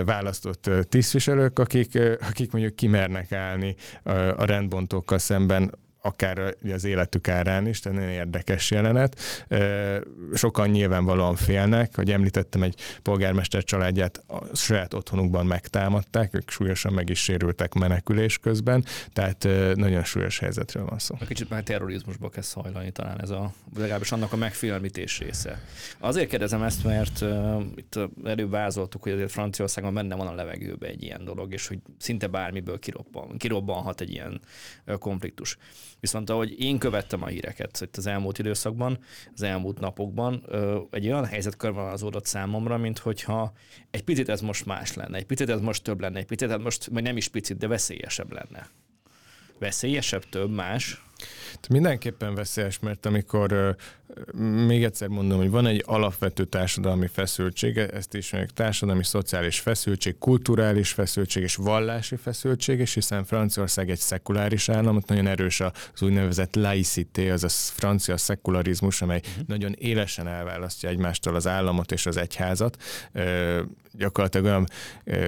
választott 0.04 0.70
tisztviselők, 0.88 1.58
akik, 1.58 1.98
akik 2.20 2.52
mondjuk 2.52 2.76
kimernek 2.76 3.32
állni 3.32 3.74
a 4.36 4.44
rendbontókkal 4.44 5.18
szemben 5.18 5.72
akár 6.08 6.54
az 6.72 6.84
életük 6.84 7.28
árán 7.28 7.66
is, 7.66 7.80
tehát 7.80 7.98
nagyon 7.98 8.12
érdekes 8.12 8.70
jelenet. 8.70 9.20
Sokan 10.34 10.68
nyilvánvalóan 10.68 11.36
félnek, 11.36 11.94
hogy 11.94 12.10
említettem, 12.10 12.62
egy 12.62 12.80
polgármester 13.02 13.64
családját 13.64 14.22
a 14.26 14.56
saját 14.56 14.94
otthonukban 14.94 15.46
megtámadták, 15.46 16.34
ők 16.34 16.50
súlyosan 16.50 16.92
meg 16.92 17.08
is 17.08 17.22
sérültek 17.22 17.74
menekülés 17.74 18.38
közben, 18.38 18.84
tehát 19.12 19.48
nagyon 19.74 20.04
súlyos 20.04 20.38
helyzetről 20.38 20.84
van 20.84 20.98
szó. 20.98 21.14
Kicsit 21.26 21.50
már 21.50 21.62
terrorizmusba 21.62 22.28
kezd 22.28 22.52
hajlani 22.52 22.90
talán 22.90 23.20
ez 23.20 23.30
a, 23.30 23.52
legalábbis 23.76 24.12
annak 24.12 24.32
a 24.32 24.36
megfélemlítés 24.36 25.18
része. 25.18 25.60
Azért 25.98 26.28
kérdezem 26.28 26.62
ezt, 26.62 26.84
mert 26.84 27.20
uh, 27.20 27.62
itt 27.76 27.98
előbb 28.24 28.50
vázoltuk, 28.50 29.02
hogy 29.02 29.12
azért 29.12 29.30
Franciaországban 29.30 29.94
benne 29.94 30.14
van 30.14 30.26
a 30.26 30.34
levegőbe 30.34 30.86
egy 30.86 31.02
ilyen 31.02 31.24
dolog, 31.24 31.52
és 31.52 31.66
hogy 31.66 31.78
szinte 31.98 32.26
bármiből 32.26 32.78
kirobban, 32.78 33.36
kirobbanhat 33.36 34.00
egy 34.00 34.10
ilyen 34.10 34.40
konfliktus. 34.98 35.58
Viszont 36.00 36.30
ahogy 36.30 36.60
én 36.60 36.78
követtem 36.78 37.22
a 37.22 37.26
híreket 37.26 37.80
itt 37.80 37.96
az 37.96 38.06
elmúlt 38.06 38.38
időszakban, 38.38 38.98
az 39.34 39.42
elmúlt 39.42 39.80
napokban, 39.80 40.44
egy 40.90 41.06
olyan 41.06 41.24
helyzet 41.24 41.56
körvonalazódott 41.56 42.26
számomra, 42.26 42.76
mint 42.76 42.98
hogyha 42.98 43.52
egy 43.90 44.02
picit 44.02 44.28
ez 44.28 44.40
most 44.40 44.66
más 44.66 44.94
lenne, 44.94 45.16
egy 45.16 45.26
picit 45.26 45.48
ez 45.48 45.60
most 45.60 45.82
több 45.82 46.00
lenne, 46.00 46.18
egy 46.18 46.26
picit 46.26 46.50
ez 46.50 46.60
most, 46.60 46.84
vagy 46.84 47.02
nem 47.02 47.16
is 47.16 47.28
picit, 47.28 47.58
de 47.58 47.66
veszélyesebb 47.66 48.32
lenne. 48.32 48.68
Veszélyesebb, 49.58 50.24
több, 50.28 50.50
más? 50.50 51.02
Mindenképpen 51.68 52.34
veszélyes, 52.34 52.78
mert 52.78 53.06
amikor 53.06 53.76
még 54.66 54.84
egyszer 54.84 55.08
mondom, 55.08 55.38
hogy 55.38 55.50
van 55.50 55.66
egy 55.66 55.82
alapvető 55.86 56.44
társadalmi 56.44 57.06
feszültség, 57.06 57.76
ezt 57.78 58.14
is 58.14 58.32
mondjuk 58.32 58.54
társadalmi, 58.54 59.04
szociális 59.04 59.60
feszültség, 59.60 60.18
kulturális 60.18 60.92
feszültség 60.92 61.42
és 61.42 61.54
vallási 61.56 62.16
feszültség, 62.16 62.78
és 62.78 62.94
hiszen 62.94 63.24
Franciaország 63.24 63.90
egy 63.90 63.98
szekuláris 63.98 64.68
állam, 64.68 64.96
ott 64.96 65.08
nagyon 65.08 65.26
erős 65.26 65.60
az 65.60 66.02
úgynevezett 66.02 66.54
laicité, 66.54 67.30
az 67.30 67.44
a 67.44 67.48
francia 67.48 68.16
szekularizmus, 68.16 69.02
amely 69.02 69.20
uh-huh. 69.24 69.46
nagyon 69.46 69.74
élesen 69.78 70.26
elválasztja 70.26 70.88
egymástól 70.88 71.34
az 71.34 71.46
államot 71.46 71.92
és 71.92 72.06
az 72.06 72.16
egyházat. 72.16 72.82
Gyakorlatilag 73.92 74.46
olyan 74.46 74.66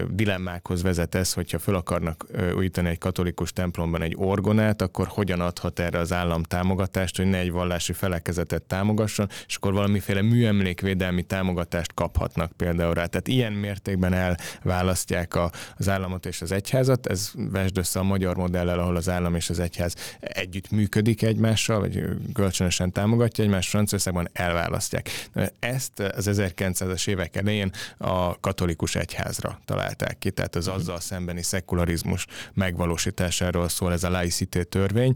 dilemmákhoz 0.09 0.83
vezet 0.83 1.15
ez, 1.15 1.33
hogyha 1.33 1.59
föl 1.59 1.75
akarnak 1.75 2.27
újítani 2.55 2.89
egy 2.89 2.99
katolikus 2.99 3.53
templomban 3.53 4.03
egy 4.03 4.15
orgonát, 4.17 4.83
akkor 4.83 5.07
hogyan 5.07 5.41
adhat 5.41 5.79
erre 5.79 5.99
az 5.99 6.10
állam 6.13 6.43
támogatást, 6.43 7.17
hogy 7.17 7.27
ne 7.27 7.39
egy 7.39 7.51
vallási 7.51 7.93
felekezetet 7.93 8.63
támogasson, 8.63 9.29
és 9.47 9.55
akkor 9.55 9.73
valamiféle 9.73 10.23
műemlékvédelmi 10.23 11.23
támogatást 11.23 11.95
kaphatnak 11.95 12.53
például 12.53 12.95
rá. 12.95 13.07
Tehát 13.07 13.29
ilyen 13.29 13.53
mértékben 13.53 14.13
elválasztják 14.13 15.35
a, 15.35 15.51
az 15.77 15.89
államot 15.89 16.27
és 16.27 16.43
az 16.43 16.53
egyházat. 16.53 17.07
Ez 17.07 17.31
vesd 17.35 17.79
össze 17.79 17.99
a 17.99 18.03
magyar 18.03 18.37
modellel, 18.37 18.79
ahol 18.79 18.97
az 18.97 19.09
állam 19.09 19.35
és 19.35 19.51
az 19.51 19.59
egyház 19.59 19.95
együtt 20.21 20.71
működik 20.71 21.23
egymással, 21.23 21.81
vagy 21.81 22.03
kölcsönösen 22.33 22.93
támogatja 22.93 23.45
egymást, 23.45 23.69
Franciaországban 23.69 24.29
elválasztják. 24.33 25.11
Ezt 25.59 25.99
az 25.99 26.31
1900-as 26.31 27.09
évek 27.09 27.37
elején 27.37 27.73
a 27.99 28.41
katolikus 28.41 28.95
egyházra 28.95 29.61
találták 29.65 30.19
ki, 30.19 30.31
tehát 30.31 30.57
az 30.57 30.69
azzal 30.69 31.01
szembeni 31.01 31.43
szekularizmus 31.43 32.27
megvalósításáról 32.55 33.69
szól 33.69 33.93
ez 33.93 34.05
a 34.05 34.11
laicité 34.11 34.63
törvény. 34.63 35.15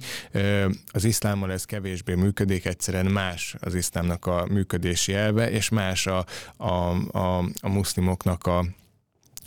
Az 0.92 1.04
iszlámmal 1.04 1.52
ez 1.52 1.64
kevésbé 1.64 2.14
működik, 2.14 2.64
egyszerűen 2.66 3.06
más 3.06 3.56
az 3.60 3.74
iszlámnak 3.74 4.26
a 4.26 4.46
működési 4.50 5.14
elve, 5.14 5.50
és 5.50 5.68
más 5.68 6.06
a, 6.06 6.24
a, 6.56 6.72
a, 7.18 7.38
a 7.60 7.68
muszlimoknak 7.68 8.46
a 8.46 8.64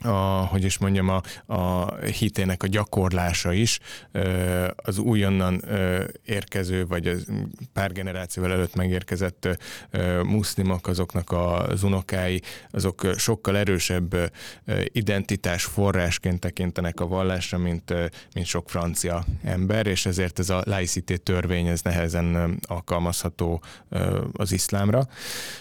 a, 0.01 0.09
hogy 0.45 0.63
is 0.63 0.77
mondjam, 0.77 1.09
a, 1.09 1.21
a 1.45 1.95
hitének 1.95 2.63
a 2.63 2.67
gyakorlása 2.67 3.53
is 3.53 3.79
az 4.75 4.97
újonnan 4.97 5.63
érkező, 6.25 6.85
vagy 6.87 7.07
az 7.07 7.25
pár 7.73 7.91
generációval 7.91 8.51
előtt 8.51 8.75
megérkezett 8.75 9.47
muszlimok, 10.23 10.87
azoknak 10.87 11.31
az 11.31 11.83
unokái, 11.83 12.41
azok 12.71 13.07
sokkal 13.17 13.57
erősebb 13.57 14.31
identitás 14.83 15.63
forrásként 15.63 16.39
tekintenek 16.39 16.99
a 16.99 17.07
vallásra, 17.07 17.57
mint, 17.57 17.93
mint 18.33 18.45
sok 18.45 18.69
francia 18.69 19.25
ember, 19.43 19.87
és 19.87 20.05
ezért 20.05 20.39
ez 20.39 20.49
a 20.49 20.61
laicité 20.65 21.15
törvény, 21.15 21.67
ez 21.67 21.81
nehezen 21.81 22.59
alkalmazható 22.61 23.61
az 24.31 24.51
iszlámra. 24.51 25.07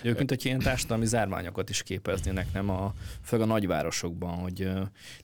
Ők, 0.02 0.16
mint 0.16 0.30
hogy 0.30 0.44
ilyen 0.44 0.58
társadalmi 0.58 1.06
zárványokat 1.06 1.70
is 1.70 1.82
képeznének, 1.82 2.46
nem 2.52 2.70
a, 2.70 2.94
főleg 3.24 3.48
a 3.48 3.52
nagyvárosokban 3.52 4.25
abban, 4.26 4.38
hogy 4.42 4.68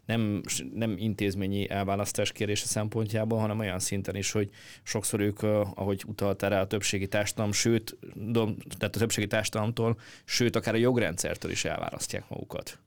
nem, 0.07 0.43
nem 0.75 0.95
intézményi 0.99 1.71
elválasztás 1.71 2.33
kérése 2.33 2.67
szempontjából, 2.67 3.39
hanem 3.39 3.59
olyan 3.59 3.79
szinten 3.79 4.17
is, 4.17 4.31
hogy 4.31 4.51
sokszor 4.83 5.21
ők, 5.21 5.43
ahogy 5.43 6.05
utaltál 6.07 6.51
rá 6.51 6.61
a 6.61 6.67
többségi 6.67 7.09
társadalom, 7.09 7.53
sőt, 7.53 7.97
tehát 8.79 8.97
a 8.97 8.99
többségi 8.99 9.27
társadalomtól, 9.27 9.99
sőt, 10.25 10.57
akár 10.57 10.75
a 10.75 10.79
jogrendszertől 10.79 11.51
is 11.51 11.65
elválasztják 11.65 12.29
magukat. 12.29 12.79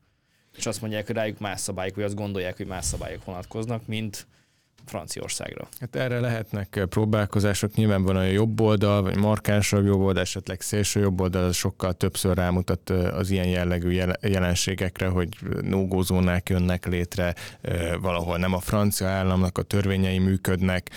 És 0.58 0.66
azt 0.66 0.82
mondják, 0.82 1.06
hogy 1.06 1.16
rájuk 1.16 1.40
más 1.40 1.60
szabályok, 1.60 1.96
vagy 1.96 2.04
azt 2.04 2.16
gondolják, 2.16 2.58
hogy 2.58 2.68
más 2.68 2.86
szabályok 2.86 3.26
vonatkoznak, 3.26 3.88
mint 3.88 4.28
Franciaországra. 4.86 5.68
Hát 5.80 5.96
erre 5.96 6.20
lehetnek 6.20 6.86
próbálkozások, 6.90 7.74
nyilván 7.74 8.04
van 8.04 8.16
a 8.16 8.24
jobb 8.24 8.62
oldal, 8.62 9.02
vagy 9.02 9.18
markánsabb 9.18 9.86
jobb 9.86 10.02
oldal, 10.02 10.22
esetleg 10.22 10.62
szélső 10.62 11.00
jobb 11.00 11.22
oldal, 11.22 11.44
az 11.44 11.56
sokkal 11.56 11.94
többször 11.94 12.36
rámutat 12.36 12.90
az 12.90 13.30
ilyen 13.30 13.48
jellegű 13.48 14.02
jelenségekre, 14.22 15.08
hogy 15.08 15.30
nógózónák 15.62 16.50
jönnek 16.50 16.86
létre, 16.86 17.36
valahol 18.02 18.38
nem 18.38 18.54
a 18.54 18.60
francia 18.60 19.08
államnak 19.08 19.58
a 19.58 19.62
törvényei 19.62 20.20
működnek, 20.20 20.90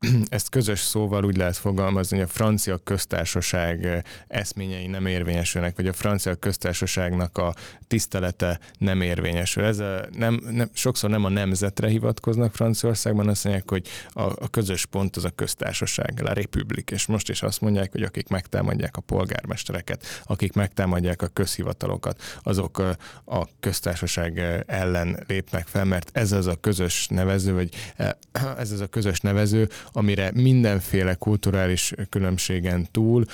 ezt 0.28 0.48
közös 0.48 0.80
szóval 0.80 1.24
úgy 1.24 1.36
lehet 1.36 1.56
fogalmazni, 1.56 2.16
hogy 2.16 2.26
a 2.26 2.30
francia 2.30 2.76
köztársaság 2.76 3.84
eh, 3.84 4.02
eszményei 4.28 4.86
nem 4.86 5.06
érvényesülnek, 5.06 5.76
vagy 5.76 5.86
a 5.86 5.92
francia 5.92 6.34
köztársaságnak 6.34 7.38
a 7.38 7.54
tisztelete 7.86 8.58
nem 8.78 9.00
érvényesül. 9.00 9.64
Ez 9.64 9.78
a, 9.78 10.00
nem, 10.12 10.40
nem, 10.50 10.68
sokszor 10.72 11.10
nem 11.10 11.24
a 11.24 11.28
nemzetre 11.28 11.88
hivatkoznak 11.88 12.54
Franciaországban, 12.54 13.28
azt 13.28 13.44
mondják, 13.44 13.70
hogy 13.70 13.88
a, 14.08 14.22
a 14.22 14.48
közös 14.50 14.86
pont 14.86 15.16
az 15.16 15.24
a 15.24 15.30
köztársaság, 15.30 16.22
a 16.24 16.32
republik, 16.32 16.90
és 16.90 17.06
most 17.06 17.28
is 17.28 17.42
azt 17.42 17.60
mondják, 17.60 17.92
hogy 17.92 18.02
akik 18.02 18.28
megtámadják 18.28 18.96
a 18.96 19.00
polgármestereket, 19.00 20.22
akik 20.24 20.52
megtámadják 20.52 21.22
a 21.22 21.26
közhivatalokat, 21.26 22.22
azok 22.42 22.78
eh, 22.78 23.38
a 23.38 23.48
köztársaság 23.60 24.38
eh, 24.38 24.60
ellen 24.66 25.24
lépnek 25.26 25.66
fel, 25.66 25.84
mert 25.84 26.10
ez 26.12 26.32
az 26.32 26.46
a 26.46 26.56
közös 26.56 27.08
nevező, 27.08 27.54
vagy 27.54 27.68
ez 28.58 28.72
az 28.72 28.80
a 28.80 28.86
közös 28.86 29.20
nevező, 29.20 29.68
amire 29.92 30.30
mindenféle 30.34 31.14
kulturális 31.14 31.94
különbségen 32.08 32.88
túl 32.90 33.24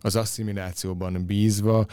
az 0.00 0.16
asszimilációban 0.16 1.24
bízva 1.26 1.86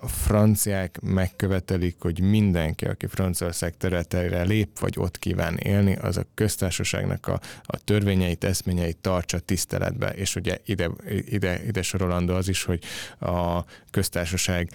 a 0.00 0.08
franciák 0.08 1.00
megkövetelik, 1.02 1.96
hogy 1.98 2.20
mindenki, 2.20 2.84
aki 2.84 3.06
Franciaország 3.06 3.76
területeire 3.76 4.42
lép, 4.42 4.78
vagy 4.78 4.94
ott 4.98 5.18
kíván 5.18 5.56
élni, 5.56 5.96
az 5.96 6.16
a 6.16 6.24
köztársaságnak 6.34 7.26
a, 7.26 7.40
a 7.62 7.84
törvényeit, 7.84 8.44
eszményeit 8.44 8.96
tartsa 8.96 9.38
tiszteletbe. 9.38 10.08
És 10.08 10.36
ugye 10.36 10.58
ide, 10.64 10.90
ide, 11.24 11.64
ide 11.66 11.82
sorolandó 11.82 12.34
az 12.34 12.48
is, 12.48 12.64
hogy 12.64 12.82
a 13.20 13.64
köztársaság 13.90 14.70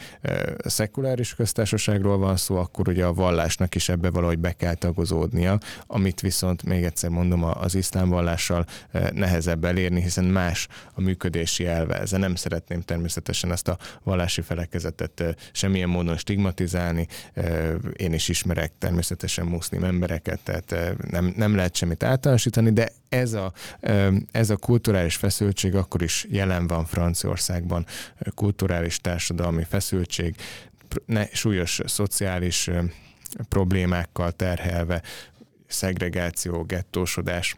a 0.63 0.69
szekuláris 0.69 1.35
köztársaságról 1.35 2.17
van 2.17 2.37
szó, 2.37 2.55
akkor 2.55 2.87
ugye 2.87 3.05
a 3.05 3.13
vallásnak 3.13 3.75
is 3.75 3.89
ebbe 3.89 4.09
valahogy 4.09 4.39
be 4.39 4.51
kell 4.51 4.73
tagozódnia, 4.73 5.57
amit 5.87 6.21
viszont 6.21 6.63
még 6.63 6.83
egyszer 6.83 7.09
mondom, 7.09 7.43
az 7.43 7.75
iszlám 7.75 8.09
vallással 8.25 8.65
nehezebb 9.11 9.65
elérni, 9.65 10.01
hiszen 10.01 10.23
más 10.23 10.67
a 10.93 11.01
működési 11.01 11.65
elve. 11.65 11.99
Ezzel 11.99 12.19
nem 12.19 12.35
szeretném 12.35 12.81
természetesen 12.81 13.51
ezt 13.51 13.67
a 13.67 13.77
vallási 14.03 14.41
felekezetet 14.41 15.23
semmilyen 15.51 15.89
módon 15.89 16.17
stigmatizálni. 16.17 17.07
Én 17.93 18.13
is 18.13 18.27
ismerek 18.27 18.71
természetesen 18.77 19.45
muszlim 19.45 19.83
embereket, 19.83 20.39
tehát 20.43 20.95
nem, 21.11 21.33
nem 21.35 21.55
lehet 21.55 21.75
semmit 21.75 22.03
általánosítani, 22.03 22.71
de 22.71 22.89
ez 23.09 23.33
a, 23.33 23.53
ez 24.31 24.49
a 24.49 24.57
kulturális 24.57 25.15
feszültség 25.15 25.75
akkor 25.75 26.01
is 26.01 26.25
jelen 26.29 26.67
van 26.67 26.85
Franciaországban, 26.85 27.85
kulturális 28.35 28.97
társadalmi 28.97 29.63
feszültség, 29.63 30.35
ne, 31.05 31.25
súlyos 31.31 31.81
szociális 31.85 32.69
problémákkal 33.49 34.31
terhelve, 34.31 35.01
szegregáció, 35.67 36.63
gettósodás. 36.63 37.55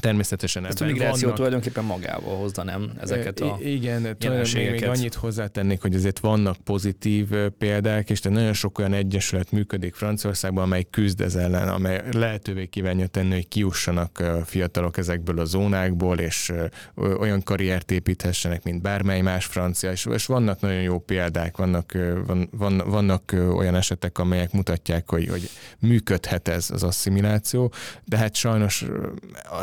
Természetesen 0.00 0.66
Ezt 0.66 0.80
a 0.80 0.84
migráció 0.84 1.20
vannak... 1.20 1.34
tulajdonképpen 1.34 1.84
magával 1.84 2.36
hozza, 2.36 2.64
nem? 2.64 2.90
Ezeket 3.00 3.40
a 3.40 3.58
Igen, 3.60 4.16
még, 4.54 4.70
még 4.70 4.84
annyit 4.84 5.14
hozzátennék, 5.14 5.82
hogy 5.82 5.94
azért 5.94 6.18
vannak 6.18 6.56
pozitív 6.56 7.28
példák, 7.58 8.10
és 8.10 8.20
nagyon 8.20 8.52
sok 8.52 8.78
olyan 8.78 8.92
egyesület 8.92 9.50
működik 9.50 9.94
Franciaországban, 9.94 10.64
amely 10.64 10.86
küzd 10.90 11.20
ez 11.20 11.34
ellen, 11.34 11.68
amely 11.68 12.02
lehetővé 12.12 12.66
kívánja 12.66 13.06
tenni, 13.06 13.34
hogy 13.34 13.48
kiussanak 13.48 14.22
fiatalok 14.44 14.96
ezekből 14.96 15.38
a 15.38 15.44
zónákból, 15.44 16.18
és 16.18 16.52
olyan 16.96 17.42
karriert 17.42 17.90
építhessenek, 17.90 18.62
mint 18.62 18.82
bármely 18.82 19.20
más 19.20 19.44
francia, 19.44 19.90
és, 19.90 20.06
és 20.12 20.26
vannak 20.26 20.60
nagyon 20.60 20.82
jó 20.82 20.98
példák, 20.98 21.56
vannak, 21.56 21.92
van, 22.26 22.48
van, 22.52 22.82
vannak 22.86 23.32
olyan 23.32 23.74
esetek, 23.74 24.18
amelyek 24.18 24.52
mutatják, 24.52 25.10
hogy, 25.10 25.28
hogy 25.28 25.50
működhet 25.78 26.48
ez 26.48 26.70
az 26.70 26.82
asszimiláció, 26.82 27.72
de 28.04 28.16
hát 28.16 28.34
sajnos 28.34 28.84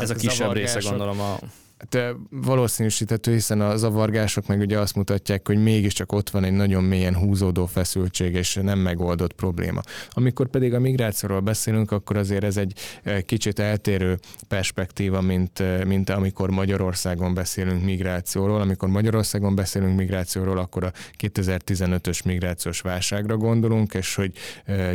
ezek 0.01 0.20
kisebb 0.21 0.51
része 0.53 0.79
gondolom 0.79 1.19
a 1.19 1.37
Hát 1.81 2.15
valószínűsíthető, 2.29 3.31
hiszen 3.31 3.61
a 3.61 3.77
zavargások 3.77 4.47
meg 4.47 4.59
ugye 4.59 4.79
azt 4.79 4.95
mutatják, 4.95 5.47
hogy 5.47 5.63
mégiscsak 5.63 6.11
ott 6.11 6.29
van 6.29 6.43
egy 6.43 6.51
nagyon 6.51 6.83
mélyen 6.83 7.15
húzódó 7.15 7.65
feszültség 7.65 8.33
és 8.33 8.59
nem 8.61 8.79
megoldott 8.79 9.33
probléma. 9.33 9.81
Amikor 10.09 10.47
pedig 10.47 10.73
a 10.73 10.79
migrációról 10.79 11.39
beszélünk, 11.39 11.91
akkor 11.91 12.17
azért 12.17 12.43
ez 12.43 12.57
egy 12.57 12.73
kicsit 13.25 13.59
eltérő 13.59 14.19
perspektíva, 14.47 15.21
mint, 15.21 15.85
mint 15.85 16.09
amikor 16.09 16.49
Magyarországon 16.49 17.33
beszélünk 17.33 17.83
migrációról. 17.83 18.61
Amikor 18.61 18.89
Magyarországon 18.89 19.55
beszélünk 19.55 19.97
migrációról, 19.97 20.57
akkor 20.57 20.83
a 20.83 20.91
2015-ös 21.19 22.25
migrációs 22.25 22.81
válságra 22.81 23.37
gondolunk, 23.37 23.93
és 23.93 24.15
hogy 24.15 24.31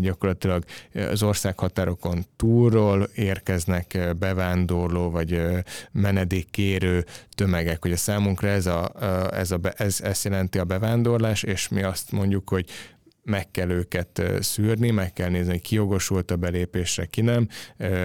gyakorlatilag 0.00 0.64
az 1.11 1.23
országhatárokon 1.23 2.25
túlról 2.37 3.09
érkeznek 3.14 3.99
bevándorló 4.19 5.11
vagy 5.11 5.43
menedékkérő 5.93 6.75
kérő 6.78 7.04
tömegek. 7.35 7.85
Ugye 7.85 7.97
számunkra 7.97 8.49
ez, 8.49 8.66
a, 8.66 8.92
ez, 9.33 9.50
a, 9.50 9.61
ez, 9.76 10.00
ez 10.00 10.25
jelenti 10.25 10.59
a 10.59 10.64
bevándorlás, 10.64 11.42
és 11.42 11.68
mi 11.68 11.83
azt 11.83 12.12
mondjuk, 12.12 12.49
hogy 12.49 12.71
meg 13.23 13.50
kell 13.50 13.71
őket 13.71 14.23
szűrni, 14.40 14.90
meg 14.90 15.12
kell 15.12 15.28
nézni, 15.28 15.59
ki 15.59 15.75
jogosult 15.75 16.30
a 16.30 16.37
belépésre, 16.37 17.04
ki 17.04 17.21
nem, 17.21 17.49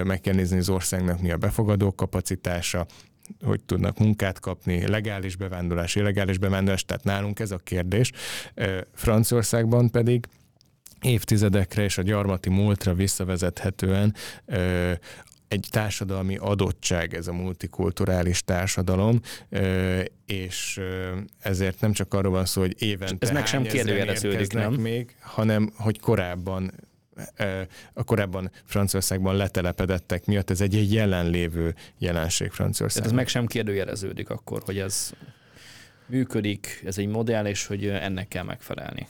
meg 0.04 0.22
kell 0.22 0.34
nézni 0.34 0.58
az 0.58 0.70
országnak 0.70 1.22
mi 1.22 1.32
a 1.32 1.38
befogadó 1.38 1.96
kapacitása, 1.96 2.86
hogy 3.44 3.64
tudnak 3.64 3.98
munkát 3.98 4.40
kapni, 4.40 4.88
legális 4.88 5.36
bevándorlás, 5.36 5.96
illegális 5.96 6.38
bevándorlás, 6.38 6.86
tehát 6.86 7.04
nálunk 7.04 7.40
ez 7.40 7.52
a 7.52 7.58
kérdés. 7.58 8.12
Franciaországban 8.94 9.90
pedig 9.90 10.28
évtizedekre 11.02 11.84
és 11.84 11.98
a 11.98 12.02
gyarmati 12.02 12.50
múltra 12.50 12.94
visszavezethetően 12.94 14.16
egy 15.52 15.68
társadalmi 15.70 16.38
adottság 16.38 17.14
ez 17.14 17.28
a 17.28 17.34
multikulturális 17.34 18.44
társadalom, 18.44 19.20
és 20.26 20.82
ezért 21.40 21.82
nem 21.82 21.92
csak 21.92 22.14
arról 22.14 22.32
van 22.32 22.46
szó, 22.46 22.62
hogy 22.62 22.76
évente 22.82 23.28
ez 23.28 23.32
meg 23.34 23.46
sem 23.46 23.64
kérdőjeleződik, 23.64 24.54
nem? 24.54 24.74
még, 24.74 25.16
hanem 25.20 25.72
hogy 25.76 26.00
korábban 26.00 26.72
a 27.94 28.04
korábban 28.04 28.52
Franciaországban 28.66 29.36
letelepedettek 29.36 30.26
miatt 30.26 30.50
ez 30.50 30.62
egy, 30.62 30.76
egy 30.76 30.94
jelenlévő 30.94 31.76
jelenség 31.98 32.52
Franciaországban. 32.52 33.12
ez 33.12 33.18
meg 33.18 33.28
sem 33.28 33.46
kérdőjeleződik 33.46 34.30
akkor, 34.30 34.62
hogy 34.66 34.78
ez 34.78 35.12
működik, 36.06 36.82
ez 36.86 36.98
egy 36.98 37.08
modell, 37.08 37.46
és 37.46 37.66
hogy 37.66 37.88
ennek 37.88 38.28
kell 38.28 38.44
megfelelni. 38.44 39.08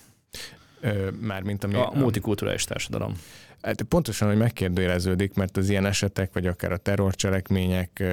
Mármint 1.20 1.64
ami... 1.64 1.76
A 1.76 1.92
multikulturális 1.96 2.64
társadalom. 2.64 3.14
Hát 3.62 3.82
pontosan, 3.82 4.28
hogy 4.28 4.38
megkérdőjeleződik, 4.38 5.34
mert 5.34 5.58
az 5.58 5.70
ilyen 5.70 5.86
esetek, 5.86 6.34
vagy 6.34 6.48
akár 6.48 6.72
a 6.72 6.78
terrorcselekmények, 6.78 8.04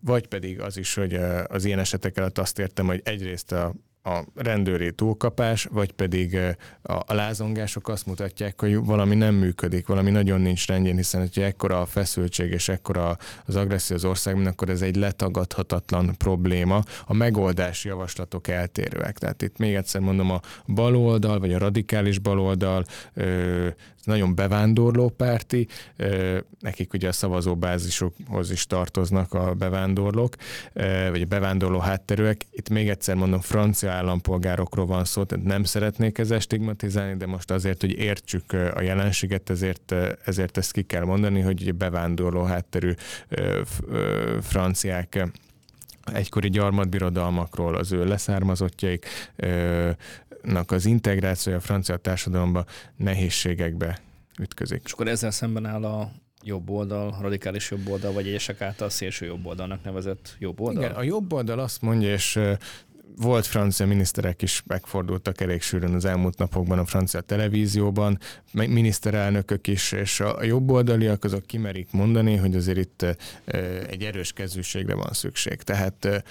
vagy 0.00 0.26
pedig 0.26 0.60
az 0.60 0.76
is, 0.76 0.94
hogy 0.94 1.14
az 1.46 1.64
ilyen 1.64 1.78
esetek 1.78 2.16
alatt 2.16 2.38
azt 2.38 2.58
értem, 2.58 2.86
hogy 2.86 3.00
egyrészt 3.04 3.52
a 3.52 3.74
a 4.08 4.24
rendőri 4.34 4.92
túlkapás, 4.92 5.64
vagy 5.64 5.92
pedig 5.92 6.38
a, 6.82 6.92
a 6.92 7.14
lázongások 7.14 7.88
azt 7.88 8.06
mutatják, 8.06 8.60
hogy 8.60 8.76
valami 8.76 9.14
nem 9.14 9.34
működik, 9.34 9.86
valami 9.86 10.10
nagyon 10.10 10.40
nincs 10.40 10.66
rendjén, 10.66 10.96
hiszen 10.96 11.20
hogyha 11.20 11.42
ekkora 11.42 11.80
a 11.80 11.86
feszültség 11.86 12.52
és 12.52 12.68
ekkora 12.68 13.16
az 13.44 13.56
agresszió 13.56 13.96
az 13.96 14.04
országban, 14.04 14.46
akkor 14.46 14.68
ez 14.68 14.82
egy 14.82 14.96
letagadhatatlan 14.96 16.14
probléma. 16.16 16.82
A 17.06 17.14
megoldási 17.14 17.88
javaslatok 17.88 18.48
eltérőek. 18.48 19.18
Tehát 19.18 19.42
itt 19.42 19.58
még 19.58 19.74
egyszer 19.74 20.00
mondom, 20.00 20.30
a 20.30 20.40
baloldal, 20.66 21.38
vagy 21.38 21.52
a 21.52 21.58
radikális 21.58 22.18
baloldal 22.18 22.84
nagyon 24.08 24.34
bevándorló 24.34 25.08
párti, 25.08 25.66
nekik 26.60 26.92
ugye 26.92 27.08
a 27.08 27.12
szavazóbázisokhoz 27.12 28.50
is 28.50 28.66
tartoznak 28.66 29.34
a 29.34 29.54
bevándorlók, 29.54 30.34
vagy 31.10 31.22
a 31.22 31.26
bevándorló 31.26 31.78
hátterűek. 31.78 32.46
Itt 32.50 32.68
még 32.68 32.88
egyszer 32.88 33.14
mondom, 33.14 33.40
francia 33.40 33.90
állampolgárokról 33.90 34.86
van 34.86 35.04
szó, 35.04 35.24
tehát 35.24 35.44
nem 35.44 35.64
szeretnék 35.64 36.18
ezzel 36.18 36.38
stigmatizálni, 36.38 37.16
de 37.16 37.26
most 37.26 37.50
azért, 37.50 37.80
hogy 37.80 37.98
értsük 37.98 38.52
a 38.52 38.80
jelenséget, 38.80 39.50
ezért, 39.50 39.94
ezért 40.24 40.56
ezt 40.56 40.72
ki 40.72 40.82
kell 40.82 41.04
mondani, 41.04 41.40
hogy 41.40 41.74
bevándorló 41.74 42.42
hátterű 42.42 42.92
franciák 44.40 45.30
egykori 46.12 46.48
gyarmatbirodalmakról 46.48 47.74
az 47.74 47.92
ő 47.92 48.04
leszármazottjaik 48.04 49.06
nak 50.52 50.70
az 50.70 50.86
integrációja 50.86 51.58
a 51.58 51.60
francia 51.60 51.96
társadalomba 51.96 52.64
nehézségekbe 52.96 53.98
ütközik. 54.40 54.80
És 54.84 54.92
akkor 54.92 55.08
ezzel 55.08 55.30
szemben 55.30 55.66
áll 55.66 55.84
a 55.84 56.12
jobb 56.42 56.70
oldal, 56.70 57.16
radikális 57.20 57.70
jobb 57.70 57.88
oldal, 57.88 58.12
vagy 58.12 58.26
egyesek 58.26 58.60
által 58.60 58.90
szélső 58.90 59.26
jobb 59.26 59.46
oldalnak 59.46 59.84
nevezett 59.84 60.36
jobb 60.38 60.60
oldal? 60.60 60.82
Igen, 60.82 60.94
a 60.94 61.02
jobb 61.02 61.32
oldal 61.32 61.58
azt 61.58 61.82
mondja, 61.82 62.12
és 62.12 62.40
volt 63.16 63.46
francia 63.46 63.86
miniszterek 63.86 64.42
is 64.42 64.62
megfordultak 64.66 65.40
elég 65.40 65.62
sűrűn 65.62 65.94
az 65.94 66.04
elmúlt 66.04 66.38
napokban 66.38 66.78
a 66.78 66.84
francia 66.84 67.20
televízióban, 67.20 68.18
miniszterelnökök 68.52 69.66
is, 69.66 69.92
és 69.92 70.20
a 70.20 70.44
jobboldaliak 70.44 71.24
azok 71.24 71.46
kimerik 71.46 71.92
mondani, 71.92 72.36
hogy 72.36 72.56
azért 72.56 72.78
itt 72.78 73.06
egy 73.88 74.02
erős 74.02 74.32
kezűségre 74.32 74.94
van 74.94 75.12
szükség. 75.12 75.62
Tehát 75.62 76.24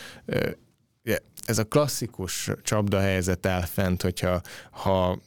ez 1.47 1.57
a 1.57 1.63
klasszikus 1.63 2.51
csapdahelyzet 2.61 3.45
áll 3.45 3.61
fent, 3.61 4.01
hogyha 4.01 4.41
ha 4.69 5.19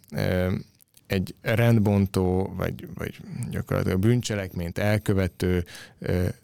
egy 1.06 1.34
rendbontó, 1.42 2.52
vagy, 2.56 2.88
vagy 2.94 3.20
gyakorlatilag 3.50 3.98
bűncselekményt 3.98 4.78
elkövető, 4.78 5.64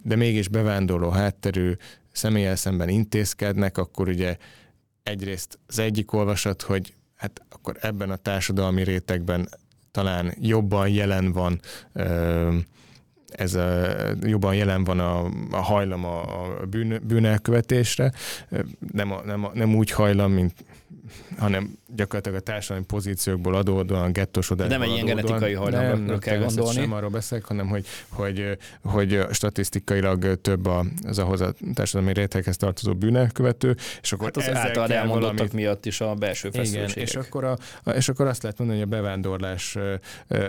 de 0.03 0.17
mégis 0.17 0.49
bevándorló 0.49 1.11
hátterű 1.11 1.73
személyel 2.13 2.57
szemben 2.57 2.89
intézkednek, 2.89 3.79
akkor 3.79 4.09
ugye 4.09 4.37
egyrészt 5.03 5.59
az 5.67 5.79
egyik 5.79 6.13
olvasat, 6.13 6.63
hogy 6.63 6.95
hát 7.15 7.43
akkor 7.49 7.77
ebben 7.81 8.11
a 8.11 8.17
társadalmi 8.17 8.83
rétegben 8.83 9.49
talán 9.91 10.35
jobban 10.41 10.89
jelen 10.89 11.33
van 11.33 11.61
ez 13.29 13.55
a, 13.55 13.89
jobban 14.23 14.55
jelen 14.55 14.85
van 14.85 15.01
a, 15.01 15.25
a 15.51 15.61
hajlam 15.61 16.05
a, 16.05 16.21
a 16.21 16.67
bűn, 16.67 17.01
bűnelkövetésre, 17.07 18.13
nem, 18.93 19.13
a, 19.13 19.23
nem, 19.25 19.45
a, 19.45 19.51
nem 19.55 19.75
úgy 19.75 19.91
hajlam, 19.91 20.33
mint 20.33 20.65
hanem 21.39 21.79
gyakorlatilag 21.95 22.39
a 22.39 22.41
társadalmi 22.41 22.85
pozíciókból 22.87 23.55
adódóan, 23.55 24.13
gettósodásból 24.13 24.79
Nem 24.79 24.89
egy 24.89 24.95
ilyen 24.95 25.07
genetikai 25.07 25.53
hajlamra 25.53 26.19
kell 26.19 26.39
gondolni. 26.39 26.81
Nem 26.81 26.93
arról 26.93 27.11
beszélek, 27.11 27.45
hanem 27.45 27.69
hogy, 27.69 27.87
hogy, 28.09 28.59
hogy 28.83 29.21
statisztikailag 29.31 30.41
több 30.41 30.67
az 31.07 31.19
ahhoz 31.19 31.41
a 31.41 31.55
társadalmi 31.75 32.13
réteghez 32.13 32.57
tartozó 32.57 32.95
bűnelkövető, 32.95 33.77
és 34.03 34.13
akkor 34.13 34.25
hát 34.25 34.37
az 34.37 34.49
által 34.49 34.93
elmondottak 34.93 35.33
valamit... 35.33 35.53
miatt 35.53 35.87
is 35.87 36.01
a 36.01 36.15
belső 36.15 36.51
feszültségek. 36.51 36.91
Igen, 36.91 37.05
és 37.05 37.15
akkor, 37.15 37.45
a, 37.45 37.57
és 37.91 38.09
akkor 38.09 38.27
azt 38.27 38.43
lehet 38.43 38.59
mondani, 38.59 38.81
hogy 38.81 38.89
a 38.93 38.97
bevándorlás, 38.97 39.77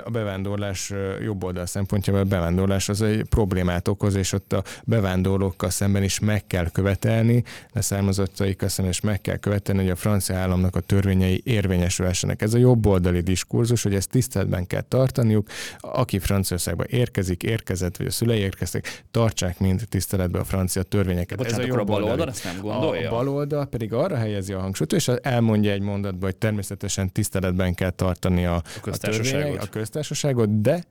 a 0.03 0.09
bevándorlás 0.09 0.93
jobb 1.21 1.43
oldal 1.43 1.65
szempontjából 1.65 2.21
a 2.21 2.25
bevándorlás 2.25 2.89
az 2.89 3.01
egy 3.01 3.25
problémát 3.29 3.87
okoz, 3.87 4.15
és 4.15 4.33
ott 4.33 4.53
a 4.53 4.63
bevándorlókkal 4.83 5.69
szemben 5.69 6.03
is 6.03 6.19
meg 6.19 6.47
kell 6.47 6.69
követelni, 6.69 7.43
leszármazottaikkal 7.73 8.69
szemben 8.69 8.93
is 8.93 9.01
meg 9.01 9.21
kell 9.21 9.37
követelni, 9.37 9.81
hogy 9.81 9.91
a 9.91 9.95
francia 9.95 10.35
államnak 10.35 10.75
a 10.75 10.79
törvényei 11.27 11.41
érvényesülhessenek. 11.43 12.41
Ez 12.41 12.53
a 12.53 12.57
jobboldali 12.57 13.21
diskurzus, 13.21 13.83
hogy 13.83 13.95
ezt 13.95 14.09
tiszteletben 14.09 14.67
kell 14.67 14.81
tartaniuk. 14.81 15.47
Aki 15.79 16.19
Franciaországba 16.19 16.83
érkezik, 16.87 17.43
érkezett, 17.43 17.97
vagy 17.97 18.07
a 18.07 18.11
szülei 18.11 18.39
érkeztek, 18.39 19.03
tartsák 19.11 19.59
mind 19.59 19.81
tiszteletbe 19.89 20.39
a 20.39 20.43
francia 20.43 20.83
törvényeket. 20.83 21.37
Bocsánat, 21.37 21.59
Ez 21.59 21.65
a, 21.65 21.67
jobb 21.67 21.79
a 21.79 21.83
baloldal 21.83 22.29
ezt 22.29 22.43
nem 22.43 22.59
gondolja? 22.61 23.11
A 23.11 23.15
baloldal 23.15 23.65
pedig 23.65 23.93
arra 23.93 24.15
helyezi 24.15 24.53
a 24.53 24.59
hangsúlyt, 24.59 24.93
és 24.93 25.07
elmondja 25.07 25.71
egy 25.71 25.81
mondatba, 25.81 26.25
hogy 26.25 26.35
természetesen 26.35 27.11
tiszteletben 27.11 27.73
kell 27.73 27.89
tartani 27.89 28.45
a, 28.45 28.55
a, 28.55 28.61
köztársaságot. 28.81 29.63
a 29.63 29.67
köztársaságot, 29.67 30.61
de 30.61 30.83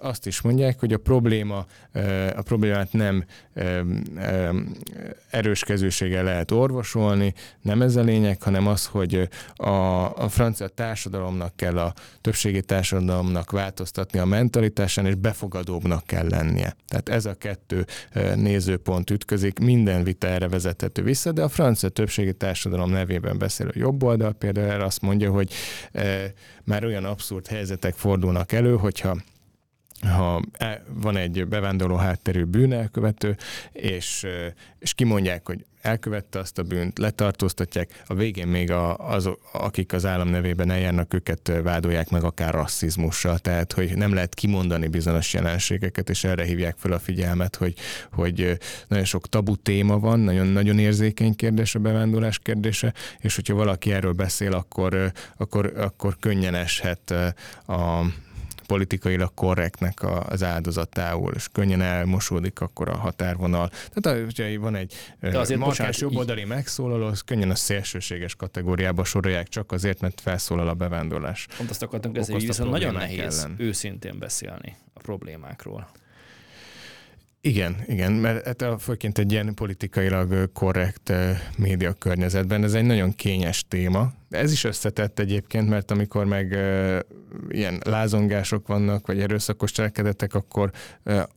azt 0.00 0.26
is 0.26 0.40
mondják, 0.40 0.80
hogy 0.80 0.92
a 0.92 0.98
probléma, 0.98 1.66
a 2.36 2.42
problémát 2.42 2.92
nem 2.92 3.24
erős 5.30 5.64
kezűséggel 5.64 6.24
lehet 6.24 6.50
orvosolni, 6.50 7.34
nem 7.62 7.82
ez 7.82 7.96
a 7.96 8.02
lényeg, 8.02 8.42
hanem 8.42 8.66
az, 8.66 8.86
hogy 8.86 9.28
a, 9.56 10.14
a 10.16 10.28
francia 10.28 10.68
társadalomnak 10.68 11.56
kell, 11.56 11.78
a 11.78 11.92
többségi 12.20 12.62
társadalomnak 12.62 13.50
változtatni 13.50 14.18
a 14.18 14.24
mentalitásán, 14.24 15.06
és 15.06 15.14
befogadóbbnak 15.14 16.04
kell 16.06 16.28
lennie. 16.28 16.76
Tehát 16.88 17.08
ez 17.08 17.26
a 17.26 17.34
kettő 17.34 17.86
nézőpont 18.34 19.10
ütközik, 19.10 19.58
minden 19.58 20.04
vita 20.04 20.26
erre 20.26 20.48
vezethető 20.48 21.02
vissza, 21.02 21.32
de 21.32 21.42
a 21.42 21.48
francia 21.48 21.88
többségi 21.88 22.34
társadalom 22.34 22.90
nevében 22.90 23.38
beszélő 23.38 23.70
jobb 23.74 24.02
oldal 24.02 24.32
például 24.32 24.70
erre 24.70 24.84
azt 24.84 25.02
mondja, 25.02 25.30
hogy 25.30 25.52
már 26.64 26.84
olyan 26.84 27.04
abszurd 27.04 27.46
helyzetek 27.46 27.94
fordulnak 27.94 28.52
elő, 28.52 28.76
hogyha 28.76 29.16
ha 30.00 30.42
e, 30.52 30.82
van 30.88 31.16
egy 31.16 31.46
bevándorló 31.46 31.96
hátterű 31.96 32.44
bűnelkövető, 32.44 33.36
és, 33.72 34.26
és 34.78 34.94
kimondják, 34.94 35.46
hogy 35.46 35.64
elkövette 35.86 36.38
azt 36.38 36.58
a 36.58 36.62
bűnt, 36.62 36.98
letartóztatják, 36.98 38.02
a 38.06 38.14
végén 38.14 38.46
még 38.46 38.70
a, 38.70 38.96
az, 39.10 39.30
akik 39.52 39.92
az 39.92 40.06
állam 40.06 40.28
nevében 40.28 40.70
eljárnak, 40.70 41.14
őket 41.14 41.52
vádolják 41.62 42.10
meg 42.10 42.24
akár 42.24 42.54
rasszizmussal, 42.54 43.38
tehát 43.38 43.72
hogy 43.72 43.96
nem 43.96 44.14
lehet 44.14 44.34
kimondani 44.34 44.86
bizonyos 44.86 45.32
jelenségeket, 45.32 46.10
és 46.10 46.24
erre 46.24 46.44
hívják 46.44 46.76
fel 46.78 46.92
a 46.92 46.98
figyelmet, 46.98 47.56
hogy, 47.56 47.74
hogy 48.12 48.58
nagyon 48.88 49.04
sok 49.04 49.28
tabu 49.28 49.56
téma 49.56 49.98
van, 49.98 50.20
nagyon, 50.20 50.46
nagyon 50.46 50.78
érzékeny 50.78 51.36
kérdés 51.36 51.74
a 51.74 51.78
bevándorlás 51.78 52.38
kérdése, 52.38 52.94
és 53.18 53.34
hogyha 53.34 53.54
valaki 53.54 53.92
erről 53.92 54.12
beszél, 54.12 54.52
akkor, 54.52 55.12
akkor, 55.36 55.72
akkor 55.76 56.16
könnyen 56.20 56.54
eshet 56.54 57.14
a, 57.66 58.04
politikailag 58.66 59.34
korrektnek 59.34 60.02
az 60.28 60.42
áldozatául, 60.42 61.32
és 61.34 61.48
könnyen 61.52 61.80
elmosódik 61.80 62.60
akkor 62.60 62.88
a 62.88 62.96
határvonal. 62.96 63.70
Tehát 63.92 64.24
hogyha 64.24 64.60
van 64.60 64.74
egy 64.74 64.94
De 65.20 65.38
azért 65.38 65.60
markáns 65.60 65.98
jobboldali 65.98 66.40
így... 66.40 66.46
megszólaló, 66.46 67.06
az 67.06 67.20
könnyen 67.20 67.50
a 67.50 67.54
szélsőséges 67.54 68.34
kategóriába 68.34 69.04
sorolják 69.04 69.48
csak 69.48 69.72
azért, 69.72 70.00
mert 70.00 70.20
felszólal 70.20 70.68
a 70.68 70.74
bevándorlás. 70.74 71.46
Pont 71.56 71.70
azt 71.70 71.82
akartam 71.82 72.12
kezdeni, 72.12 72.46
viszont 72.46 72.70
nagyon 72.70 72.94
nehéz 72.94 73.38
ellen. 73.38 73.54
őszintén 73.58 74.18
beszélni 74.18 74.76
a 74.94 75.00
problémákról. 75.00 75.88
Igen, 77.46 77.76
igen, 77.86 78.12
mert 78.12 78.46
hát 78.46 78.82
főként 78.82 79.18
egy 79.18 79.32
ilyen 79.32 79.54
politikailag 79.54 80.52
korrekt 80.52 81.12
média 81.58 81.92
környezetben 81.92 82.64
ez 82.64 82.74
egy 82.74 82.84
nagyon 82.84 83.14
kényes 83.14 83.64
téma. 83.68 84.12
Ez 84.30 84.52
is 84.52 84.64
összetett 84.64 85.18
egyébként, 85.18 85.68
mert 85.68 85.90
amikor 85.90 86.24
meg 86.24 86.58
ilyen 87.48 87.80
lázongások 87.84 88.66
vannak, 88.66 89.06
vagy 89.06 89.20
erőszakos 89.20 89.70
cselekedetek, 89.72 90.34
akkor 90.34 90.70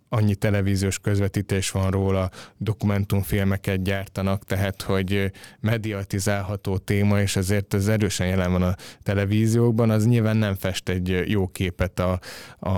annyi 0.10 0.36
televíziós 0.36 1.00
közvetítés 1.00 1.72
van 1.72 1.91
róla, 1.91 2.30
dokumentumfilmeket 2.58 3.84
gyártanak, 3.84 4.45
tehát 4.45 4.82
hogy 4.82 5.32
mediatizálható 5.60 6.78
téma, 6.78 7.22
és 7.22 7.36
ezért 7.36 7.74
ez 7.74 7.88
erősen 7.88 8.28
jelen 8.28 8.52
van 8.52 8.62
a 8.62 8.76
televíziókban, 9.04 9.89
az 9.89 10.06
nyilván 10.06 10.38
nem 10.38 10.56
fest 10.56 10.89
egy 10.89 11.24
jó 11.26 11.48
képet 11.48 12.00
a, 12.00 12.19
a, 12.60 12.69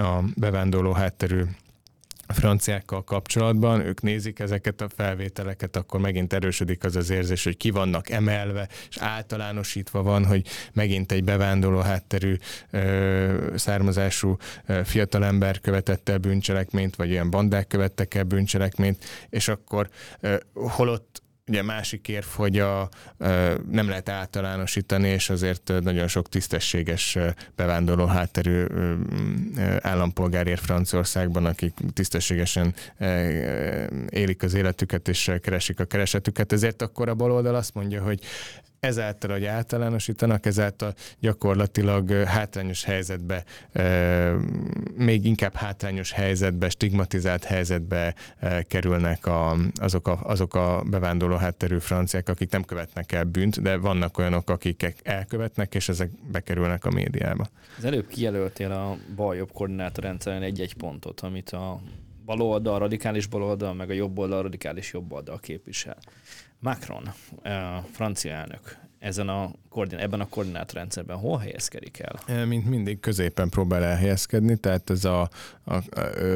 a 0.00 0.24
bevándorló 0.34 0.92
hátterű 0.92 1.42
franciákkal 2.28 3.04
kapcsolatban, 3.04 3.80
ők 3.80 4.02
nézik 4.02 4.38
ezeket 4.38 4.80
a 4.80 4.88
felvételeket, 4.88 5.76
akkor 5.76 6.00
megint 6.00 6.32
erősödik 6.32 6.84
az 6.84 6.96
az 6.96 7.10
érzés, 7.10 7.44
hogy 7.44 7.56
ki 7.56 7.70
vannak 7.70 8.10
emelve, 8.10 8.68
és 8.88 8.96
általánosítva 8.98 10.02
van, 10.02 10.24
hogy 10.24 10.46
megint 10.72 11.12
egy 11.12 11.24
bevándorló 11.24 11.78
hátterű 11.78 12.36
ö, 12.70 13.52
származású 13.54 14.36
ö, 14.66 14.80
fiatalember 14.84 15.60
követette 15.60 16.12
el 16.12 16.18
bűncselekményt, 16.18 16.96
vagy 16.96 17.10
ilyen 17.10 17.30
bandák 17.30 17.66
követtek 17.66 18.14
el 18.14 18.24
bűncselekményt, 18.24 19.04
és 19.30 19.48
akkor 19.48 19.88
ö, 20.20 20.36
holott 20.52 21.24
ugye 21.48 21.62
másik 21.62 22.08
érv, 22.08 22.26
hogy 22.34 22.58
a, 22.58 22.88
nem 23.70 23.88
lehet 23.88 24.08
általánosítani, 24.08 25.08
és 25.08 25.30
azért 25.30 25.72
nagyon 25.82 26.08
sok 26.08 26.28
tisztességes 26.28 27.18
bevándorló 27.56 28.06
hátterű 28.06 28.64
állampolgár 29.80 30.46
ér 30.46 30.58
Franciaországban, 30.58 31.44
akik 31.44 31.74
tisztességesen 31.92 32.74
élik 34.08 34.42
az 34.42 34.54
életüket 34.54 35.08
és 35.08 35.32
keresik 35.42 35.80
a 35.80 35.84
keresetüket. 35.84 36.52
Ezért 36.52 36.82
akkor 36.82 37.08
a 37.08 37.14
baloldal 37.14 37.54
azt 37.54 37.74
mondja, 37.74 38.02
hogy 38.02 38.20
ezáltal, 38.86 39.30
hogy 39.30 39.44
általánosítanak, 39.44 40.46
ezáltal 40.46 40.94
gyakorlatilag 41.20 42.10
hátrányos 42.10 42.84
helyzetbe, 42.84 43.44
még 44.96 45.24
inkább 45.24 45.54
hátrányos 45.54 46.12
helyzetbe, 46.12 46.68
stigmatizált 46.68 47.44
helyzetbe 47.44 48.14
kerülnek 48.68 49.26
a, 49.26 49.56
azok, 49.80 50.08
a, 50.08 50.18
azok 50.22 50.54
a 50.54 50.82
bevándorló 50.90 51.36
hátterű 51.36 51.78
franciák, 51.78 52.28
akik 52.28 52.50
nem 52.50 52.64
követnek 52.64 53.12
el 53.12 53.24
bűnt, 53.24 53.62
de 53.62 53.76
vannak 53.76 54.18
olyanok, 54.18 54.50
akik 54.50 54.94
elkövetnek, 55.02 55.74
és 55.74 55.88
ezek 55.88 56.10
bekerülnek 56.30 56.84
a 56.84 56.90
médiába. 56.90 57.46
Az 57.78 57.84
előbb 57.84 58.06
kijelöltél 58.06 58.70
a 58.72 58.96
bal-jobb 59.16 59.52
koordinátorrendszeren 59.52 60.42
egy-egy 60.42 60.74
pontot, 60.74 61.20
amit 61.20 61.50
a 61.50 61.80
baloldal, 62.24 62.78
radikális 62.78 63.26
baloldal, 63.26 63.74
meg 63.74 63.90
a 63.90 63.92
jobb 63.92 64.18
oldal, 64.18 64.42
radikális 64.42 64.92
jobb 64.92 65.12
oldal 65.12 65.38
képvisel. 65.38 65.96
Macron, 66.58 67.12
francia 67.92 68.32
elnök, 68.32 68.78
ezen 68.98 69.28
a 69.28 69.50
koordin- 69.68 69.98
ebben 69.98 70.20
a 70.20 70.28
koordinátorrendszerben 70.28 71.16
hol 71.16 71.38
helyezkedik 71.38 71.98
el? 71.98 72.44
Mint 72.46 72.66
mindig 72.68 73.00
középen 73.00 73.48
próbál 73.48 73.84
elhelyezkedni, 73.84 74.56
tehát 74.56 74.90
ez 74.90 75.04
a, 75.04 75.28
a, 75.64 75.74
a, 75.74 75.82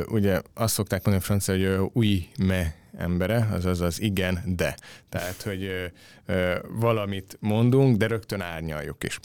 ugye 0.09 0.41
azt 0.55 0.75
szokták 0.75 1.05
mondani 1.05 1.25
a 1.25 1.27
francia, 1.27 1.79
hogy 1.79 1.91
új 1.93 2.29
me 2.39 2.75
embere, 2.97 3.49
azaz 3.53 3.81
az 3.81 4.01
igen, 4.01 4.43
de. 4.47 4.77
Tehát, 5.09 5.43
hogy 5.43 5.65
ö, 5.65 5.85
ö, 6.27 6.59
valamit 6.69 7.37
mondunk, 7.41 7.97
de 7.97 8.07
rögtön 8.07 8.41
árnyaljuk 8.41 9.05
is. 9.05 9.19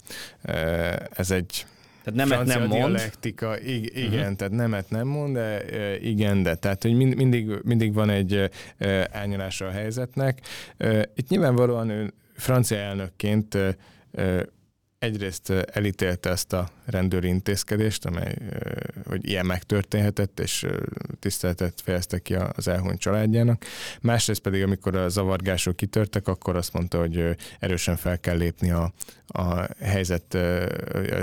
Ez 1.09 1.31
egy 1.31 1.65
tehát 2.05 2.29
nemet 2.29 2.45
nem 2.45 2.59
mond. 2.59 2.73
Dialektika, 2.73 3.59
igen, 3.59 4.21
uh-huh. 4.21 4.35
tehát 4.35 4.53
nemet 4.53 4.89
nem 4.89 5.07
mond, 5.07 5.33
de 5.33 5.61
igen, 5.99 6.43
de. 6.43 6.55
Tehát, 6.55 6.81
hogy 6.81 6.93
mind, 6.93 7.15
mindig, 7.15 7.49
mindig 7.63 7.93
van 7.93 8.09
egy 8.09 8.49
árnyalása 9.11 9.65
a 9.67 9.71
helyzetnek. 9.71 10.41
Itt 11.15 11.29
nyilvánvalóan 11.29 11.89
ő 11.89 12.13
francia 12.33 12.77
elnökként 12.77 13.57
egyrészt 15.05 15.49
elítélte 15.49 16.29
ezt 16.29 16.53
a 16.53 16.69
rendőri 16.85 17.27
intézkedést, 17.27 18.05
amely, 18.05 18.35
hogy 19.05 19.29
ilyen 19.29 19.45
megtörténhetett, 19.45 20.39
és 20.39 20.65
tiszteletet 21.19 21.81
fejezte 21.83 22.19
ki 22.19 22.35
az 22.35 22.67
elhunyt 22.67 22.99
családjának. 22.99 23.65
Másrészt 24.01 24.41
pedig, 24.41 24.63
amikor 24.63 24.95
a 24.95 25.09
zavargások 25.09 25.75
kitörtek, 25.75 26.27
akkor 26.27 26.55
azt 26.55 26.73
mondta, 26.73 26.99
hogy 26.99 27.35
erősen 27.59 27.95
fel 27.95 28.19
kell 28.19 28.37
lépni 28.37 28.71
a, 28.71 28.93
a 29.27 29.67
helyzet, 29.79 30.33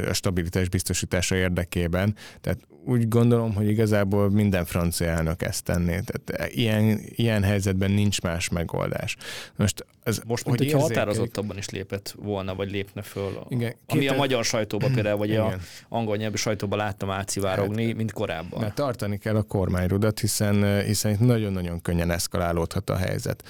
a 0.09 0.13
stabilitás 0.13 0.69
biztosítása 0.69 1.35
érdekében. 1.35 2.15
Tehát 2.41 2.59
úgy 2.85 3.09
gondolom, 3.09 3.55
hogy 3.55 3.69
igazából 3.69 4.31
minden 4.31 4.65
francia 4.65 5.07
elnök 5.07 5.43
ezt 5.43 5.65
tenné. 5.65 6.01
Tehát 6.01 6.53
ilyen, 6.53 7.01
ilyen 7.05 7.43
helyzetben 7.43 7.91
nincs 7.91 8.21
más 8.21 8.49
megoldás. 8.49 9.17
Most, 9.57 9.87
ez, 10.03 10.21
Most 10.27 10.45
mint 10.45 10.59
hogy 10.59 10.67
hogyha 10.67 10.83
határozottabban 10.83 11.57
is 11.57 11.69
lépett 11.69 12.15
volna, 12.19 12.55
vagy 12.55 12.71
lépne 12.71 13.03
föl. 13.03 13.47
Igen, 13.49 13.75
ami 13.87 14.09
a 14.09 14.15
magyar 14.15 14.45
sajtóban 14.45 14.93
például, 14.93 15.19
vagy 15.19 15.29
igen. 15.29 15.43
a 15.43 15.59
angol 15.89 16.17
nyelvű 16.17 16.37
sajtóban 16.37 16.79
láttam 16.79 17.11
átszivárogni, 17.11 17.87
hát, 17.87 17.97
mint 17.97 18.13
korábban. 18.13 18.61
Mert 18.61 18.75
tartani 18.75 19.19
kell 19.19 19.37
a 19.37 19.43
kormányrudat, 19.43 20.21
hiszen, 20.21 20.83
hiszen 20.85 21.13
itt 21.13 21.21
nagyon-nagyon 21.21 21.81
könnyen 21.81 22.11
eszkalálódhat 22.11 22.91
a 22.91 22.97
helyzet 22.97 23.45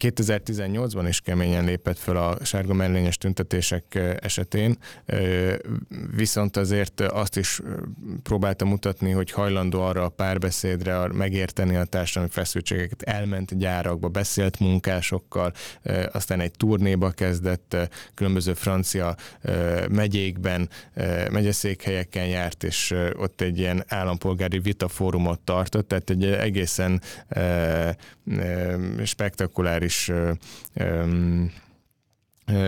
2018-ban 0.00 1.04
is 1.08 1.20
keményen 1.20 1.64
lépett 1.64 1.98
föl 1.98 2.16
a 2.16 2.36
sárga 2.44 2.74
mellényes 2.74 3.16
tüntetések 3.16 3.98
esetén, 4.20 4.78
viszont 6.16 6.56
azért 6.56 7.00
azt 7.00 7.36
is 7.36 7.60
próbálta 8.22 8.64
mutatni, 8.64 9.10
hogy 9.10 9.30
hajlandó 9.30 9.82
arra 9.82 10.04
a 10.04 10.08
párbeszédre, 10.08 11.12
megérteni 11.12 11.76
a 11.76 11.84
társadalmi 11.84 12.30
feszültségeket, 12.30 13.02
elment 13.02 13.58
gyárakba, 13.58 14.08
beszélt 14.08 14.58
munkásokkal, 14.58 15.52
aztán 16.12 16.40
egy 16.40 16.52
turnéba 16.52 17.10
kezdett, 17.10 17.76
különböző 18.14 18.54
francia 18.54 19.16
megyékben, 19.90 20.68
megyeszékhelyeken 21.30 22.26
járt, 22.26 22.64
és 22.64 22.94
ott 23.16 23.40
egy 23.40 23.58
ilyen 23.58 23.84
állampolgári 23.88 24.58
vitafórumot 24.58 25.40
tartott, 25.40 25.88
tehát 25.88 26.10
egy 26.10 26.24
egészen 26.24 27.00
spektakuláris 29.04 29.87
is 29.88 30.12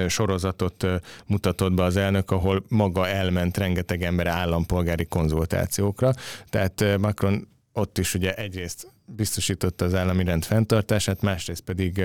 sorozatot 0.08 0.86
mutatott 1.26 1.72
be 1.72 1.82
az 1.82 1.96
elnök, 1.96 2.30
ahol 2.30 2.64
maga 2.68 3.08
elment 3.08 3.56
rengeteg 3.56 4.02
ember 4.02 4.26
állampolgári 4.26 5.04
konzultációkra. 5.04 6.12
Tehát 6.48 6.98
Macron 6.98 7.48
ott 7.72 7.98
is 7.98 8.14
ugye 8.14 8.34
egyrészt 8.34 8.86
biztosította 9.16 9.84
az 9.84 9.94
állami 9.94 10.24
rend 10.24 10.44
fenntartását, 10.44 11.22
másrészt 11.22 11.60
pedig 11.60 12.04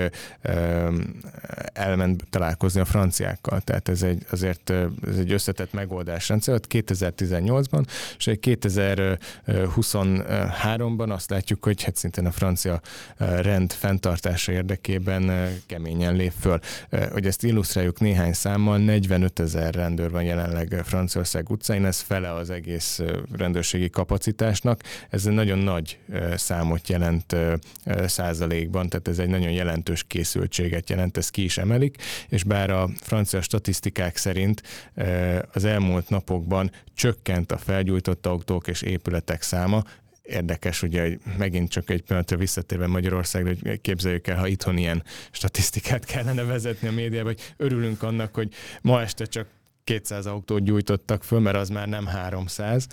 elment 1.72 2.24
találkozni 2.30 2.80
a 2.80 2.84
franciákkal. 2.84 3.60
Tehát 3.60 3.88
ez 3.88 4.02
egy, 4.02 4.26
azért 4.30 4.70
ez 4.70 5.18
egy 5.18 5.32
összetett 5.32 5.72
megoldásrendszer. 5.72 6.60
2018-ban, 6.68 7.86
és 8.18 8.28
2023-ban 8.30 11.08
azt 11.08 11.30
látjuk, 11.30 11.64
hogy 11.64 11.82
hát 11.82 11.96
szintén 11.96 12.26
a 12.26 12.30
francia 12.30 12.80
rend 13.16 13.72
fenntartása 13.72 14.52
érdekében 14.52 15.50
keményen 15.66 16.16
lép 16.16 16.32
föl. 16.40 16.58
Hogy 17.12 17.26
ezt 17.26 17.44
illusztráljuk 17.44 18.00
néhány 18.00 18.32
számmal, 18.32 18.78
45 18.78 19.40
ezer 19.40 19.74
rendőr 19.74 20.10
van 20.10 20.22
jelenleg 20.22 20.80
Franciaország 20.84 21.50
utcáin, 21.50 21.84
ez 21.84 22.00
fele 22.00 22.32
az 22.32 22.50
egész 22.50 23.00
rendőrségi 23.36 23.90
kapacitásnak. 23.90 24.80
Ez 25.10 25.26
egy 25.26 25.34
nagyon 25.34 25.58
nagy 25.58 25.98
számot 26.36 26.88
jelent 26.88 26.95
jelent 26.98 27.36
százalékban, 28.06 28.88
tehát 28.88 29.08
ez 29.08 29.18
egy 29.18 29.28
nagyon 29.28 29.50
jelentős 29.50 30.04
készültséget 30.06 30.90
jelent, 30.90 31.16
ez 31.16 31.30
ki 31.30 31.44
is 31.44 31.58
emelik, 31.58 31.96
és 32.28 32.44
bár 32.44 32.70
a 32.70 32.90
francia 33.00 33.40
statisztikák 33.40 34.16
szerint 34.16 34.62
az 35.52 35.64
elmúlt 35.64 36.08
napokban 36.08 36.70
csökkent 36.94 37.52
a 37.52 37.58
felgyújtott 37.58 38.26
autók 38.26 38.68
és 38.68 38.82
épületek 38.82 39.42
száma, 39.42 39.82
érdekes, 40.22 40.82
ugye, 40.82 41.02
hogy 41.02 41.20
megint 41.38 41.70
csak 41.70 41.90
egy 41.90 42.02
pillanatra 42.02 42.36
visszatérve 42.36 42.86
Magyarországra, 42.86 43.52
hogy 43.62 43.80
képzeljük 43.80 44.26
el, 44.26 44.36
ha 44.36 44.46
itthon 44.46 44.76
ilyen 44.76 45.02
statisztikát 45.30 46.04
kellene 46.04 46.42
vezetni 46.42 46.88
a 46.88 46.92
médiában, 46.92 47.32
hogy 47.32 47.54
örülünk 47.56 48.02
annak, 48.02 48.34
hogy 48.34 48.52
ma 48.82 49.00
este 49.00 49.24
csak 49.24 49.46
200 49.84 50.26
autót 50.26 50.64
gyújtottak 50.64 51.24
föl, 51.24 51.40
mert 51.40 51.56
az 51.56 51.68
már 51.68 51.88
nem 51.88 52.06
300, 52.06 52.86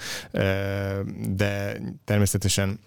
de 1.30 1.82
természetesen 2.06 2.80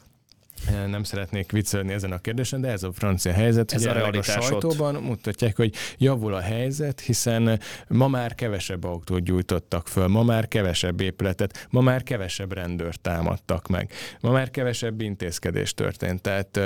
nem 0.87 1.03
szeretnék 1.03 1.53
viccelni 1.53 1.93
ezen 1.93 2.13
a 2.13 2.19
kérdésen, 2.19 2.61
de 2.61 2.69
ez 2.69 2.83
a 2.83 2.93
francia 2.93 3.33
helyzet, 3.33 3.73
ez 3.73 3.87
hogy 3.87 3.97
a, 3.97 4.19
a 4.19 4.23
sajtóban 4.23 4.97
ott. 4.97 5.03
mutatják, 5.03 5.57
hogy 5.57 5.75
javul 5.99 6.35
a 6.35 6.41
helyzet, 6.41 7.01
hiszen 7.01 7.61
ma 7.89 8.09
már 8.09 8.35
kevesebb 8.35 8.85
autót 8.85 9.23
gyújtottak 9.23 9.89
föl, 9.89 10.07
ma 10.07 10.23
már 10.23 10.49
kevesebb 10.49 11.01
épületet, 11.01 11.67
ma 11.71 11.81
már 11.81 12.03
kevesebb 12.03 12.53
rendőrt 12.53 13.01
támadtak 13.01 13.69
meg, 13.69 13.93
ma 14.21 14.31
már 14.31 14.51
kevesebb 14.51 15.01
intézkedés 15.01 15.75
történt, 15.75 16.21
tehát, 16.21 16.61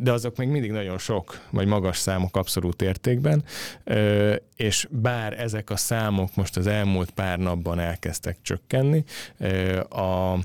de 0.00 0.12
azok 0.12 0.36
még 0.36 0.48
mindig 0.48 0.70
nagyon 0.70 0.98
sok, 0.98 1.40
vagy 1.50 1.66
magas 1.66 1.96
számok 1.96 2.36
abszolút 2.36 2.82
értékben, 2.82 3.44
és 4.56 4.88
bár 4.90 5.40
ezek 5.40 5.70
a 5.70 5.76
számok 5.76 6.34
most 6.34 6.56
az 6.56 6.66
elmúlt 6.66 7.10
pár 7.10 7.38
napban 7.38 7.78
elkezdtek 7.78 8.36
csökkenni, 8.42 9.04
a, 9.88 10.38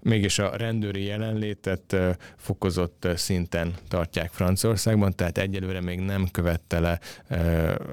mégis 0.00 0.38
a 0.38 0.56
rendőri 0.56 1.04
jelenlétet 1.04 1.96
fokozott 2.36 3.08
szinten 3.16 3.74
tartják 3.88 4.30
Franciaországban, 4.30 5.14
tehát 5.14 5.38
egyelőre 5.38 5.80
még 5.80 6.00
nem 6.00 6.28
követte 6.30 6.80
le 6.80 6.98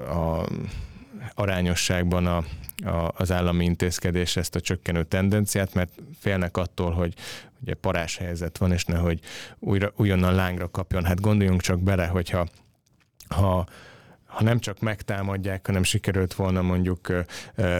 a 0.08 0.48
arányosságban 1.34 2.26
a, 2.26 2.36
a, 2.84 3.12
az 3.16 3.32
állami 3.32 3.64
intézkedés 3.64 4.36
ezt 4.36 4.54
a 4.54 4.60
csökkenő 4.60 5.04
tendenciát, 5.04 5.74
mert 5.74 5.90
félnek 6.18 6.56
attól, 6.56 6.90
hogy 6.90 7.14
ugye 7.62 7.74
parás 7.74 8.16
helyzet 8.16 8.58
van, 8.58 8.72
és 8.72 8.84
nehogy 8.84 9.20
újra, 9.58 9.92
újonnan 9.96 10.34
lángra 10.34 10.70
kapjon. 10.70 11.04
Hát 11.04 11.20
gondoljunk 11.20 11.60
csak 11.60 11.82
bele, 11.82 12.06
hogyha 12.06 12.46
ha 13.28 13.66
ha 14.36 14.42
nem 14.42 14.58
csak 14.58 14.80
megtámadják, 14.80 15.66
hanem 15.66 15.82
sikerült 15.82 16.34
volna 16.34 16.62
mondjuk 16.62 17.24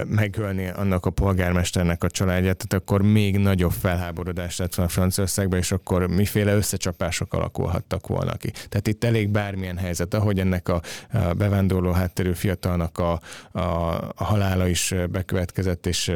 megölni 0.06 0.68
annak 0.68 1.06
a 1.06 1.10
polgármesternek 1.10 2.04
a 2.04 2.10
családját, 2.10 2.56
tehát 2.56 2.82
akkor 2.82 3.02
még 3.02 3.38
nagyobb 3.38 3.72
felháborodás 3.72 4.56
lett 4.56 4.74
volna 4.74 4.90
Franciaországban, 4.90 5.58
és 5.58 5.72
akkor 5.72 6.06
miféle 6.06 6.54
összecsapások 6.54 7.34
alakulhattak 7.34 8.06
volna 8.06 8.36
ki. 8.36 8.50
Tehát 8.50 8.86
itt 8.86 9.04
elég 9.04 9.28
bármilyen 9.28 9.76
helyzet, 9.76 10.14
ahogy 10.14 10.38
ennek 10.38 10.68
a, 10.68 10.80
bevándorló 11.36 11.90
hátterű 11.90 12.32
fiatalnak 12.32 12.98
a, 12.98 13.20
a, 13.50 13.60
a 14.14 14.24
halála 14.24 14.68
is 14.68 14.94
bekövetkezett, 15.10 15.86
és 15.86 16.12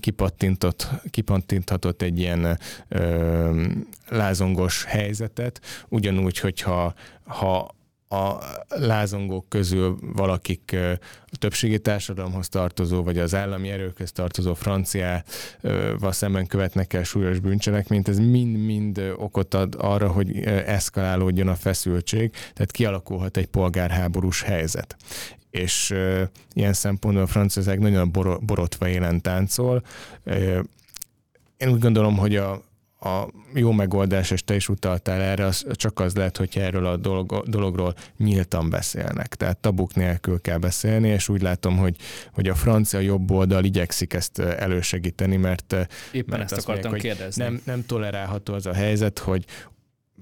kipattintott, 0.00 0.88
kipattinthatott 1.10 2.02
egy 2.02 2.18
ilyen 2.18 2.58
ö, 2.88 3.62
lázongos 4.08 4.84
helyzetet, 4.84 5.60
ugyanúgy, 5.88 6.38
hogyha 6.38 6.94
ha 7.24 7.75
a 8.08 8.38
lázongók 8.68 9.48
közül 9.48 9.98
valakik 10.00 10.76
a 11.26 11.36
többségi 11.38 11.78
társadalomhoz 11.78 12.48
tartozó, 12.48 13.02
vagy 13.02 13.18
az 13.18 13.34
állami 13.34 13.68
erőkhez 13.68 14.12
tartozó 14.12 14.54
franciával 14.54 16.12
szemben 16.12 16.46
követnek 16.46 16.92
el 16.92 17.02
súlyos 17.02 17.38
bűncselekményt, 17.38 18.08
ez 18.08 18.18
mind-mind 18.18 19.14
okot 19.16 19.54
ad 19.54 19.74
arra, 19.78 20.08
hogy 20.08 20.40
eszkalálódjon 20.46 21.48
a 21.48 21.54
feszültség, 21.54 22.30
tehát 22.30 22.70
kialakulhat 22.70 23.36
egy 23.36 23.46
polgárháborús 23.46 24.42
helyzet 24.42 24.96
és 25.50 25.94
ilyen 26.52 26.72
szempontból 26.72 27.22
a 27.22 27.26
Franciaország 27.26 27.78
nagyon 27.78 28.10
borotva 28.40 28.88
élen 28.88 29.20
táncol. 29.20 29.82
Én 31.56 31.68
úgy 31.68 31.78
gondolom, 31.78 32.16
hogy 32.16 32.36
a, 32.36 32.62
a 33.06 33.28
jó 33.54 33.72
megoldás, 33.72 34.30
és 34.30 34.44
te 34.44 34.54
is 34.54 34.68
utaltál 34.68 35.20
erre, 35.20 35.44
az 35.44 35.66
csak 35.72 36.00
az 36.00 36.14
lehet, 36.14 36.36
hogyha 36.36 36.60
erről 36.60 36.86
a 36.86 36.96
dolog, 36.96 37.42
dologról 37.46 37.94
nyíltan 38.16 38.70
beszélnek. 38.70 39.34
Tehát 39.34 39.58
tabuk 39.58 39.94
nélkül 39.94 40.40
kell 40.40 40.58
beszélni, 40.58 41.08
és 41.08 41.28
úgy 41.28 41.42
látom, 41.42 41.76
hogy, 41.76 41.96
hogy 42.32 42.48
a 42.48 42.54
francia 42.54 42.98
jobb 42.98 43.30
oldal 43.30 43.64
igyekszik 43.64 44.12
ezt 44.12 44.38
elősegíteni, 44.38 45.36
mert, 45.36 45.72
Éppen 46.12 46.38
mert 46.38 46.52
ezt 46.52 46.66
akartam 46.66 46.90
mondják, 46.90 47.16
kérdezni. 47.16 47.42
Nem, 47.42 47.60
nem 47.64 47.86
tolerálható 47.86 48.54
az 48.54 48.66
a 48.66 48.74
helyzet, 48.74 49.18
hogy 49.18 49.44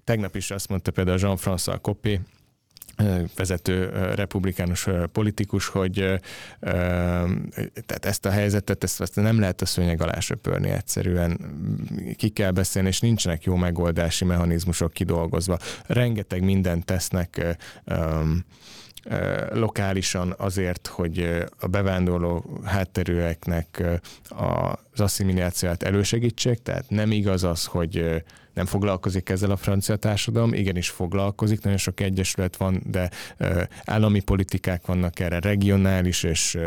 tegnap 0.05 0.37
is 0.37 0.51
azt 0.51 0.69
mondta 0.69 0.91
például 0.91 1.19
Jean-François 1.21 1.81
Copé, 1.81 2.21
vezető 3.37 3.89
republikánus 4.15 4.89
politikus, 5.13 5.67
hogy 5.67 6.21
tehát 7.87 8.05
ezt 8.05 8.27
a 8.27 8.31
helyzetet, 8.31 8.85
ezt, 8.85 9.01
ezt 9.01 9.17
nem 9.17 9.41
lehet 9.41 9.61
a 9.61 9.67
szőnyeg 9.67 10.03
alá 10.03 10.21
söpörni 10.21 10.71
egyszerűen. 10.71 11.41
Ki 12.17 12.29
kell 12.29 12.51
beszélni, 12.51 12.89
és 12.89 13.01
nincsenek 13.01 13.45
jó 13.45 13.57
megoldási 13.57 14.25
mechanizmusok 14.25 14.93
kidolgozva. 14.93 15.59
Rengeteg 15.87 16.43
mindent 16.43 16.85
tesznek 16.85 17.57
lokálisan 19.53 20.35
azért, 20.39 20.87
hogy 20.87 21.45
a 21.59 21.67
bevándorló 21.67 22.61
hátterűeknek 22.65 23.83
az 24.93 25.01
asszimilációt 25.01 25.83
elősegítsék, 25.83 26.59
tehát 26.59 26.85
nem 26.89 27.11
igaz 27.11 27.45
az, 27.45 27.65
hogy 27.65 28.25
nem 28.55 28.67
foglalkozik 28.67 29.29
ezzel 29.29 29.51
a 29.51 29.57
francia 29.57 29.97
társadalom, 29.97 30.53
igenis 30.53 30.89
foglalkozik, 30.89 31.63
nagyon 31.63 31.79
sok 31.79 32.01
egyesület 32.01 32.57
van, 32.57 32.83
de 32.87 33.11
állami 33.85 34.21
politikák 34.21 34.87
vannak 34.87 35.21
erre, 35.21 35.39
regionális 35.39 36.23
és 36.23 36.59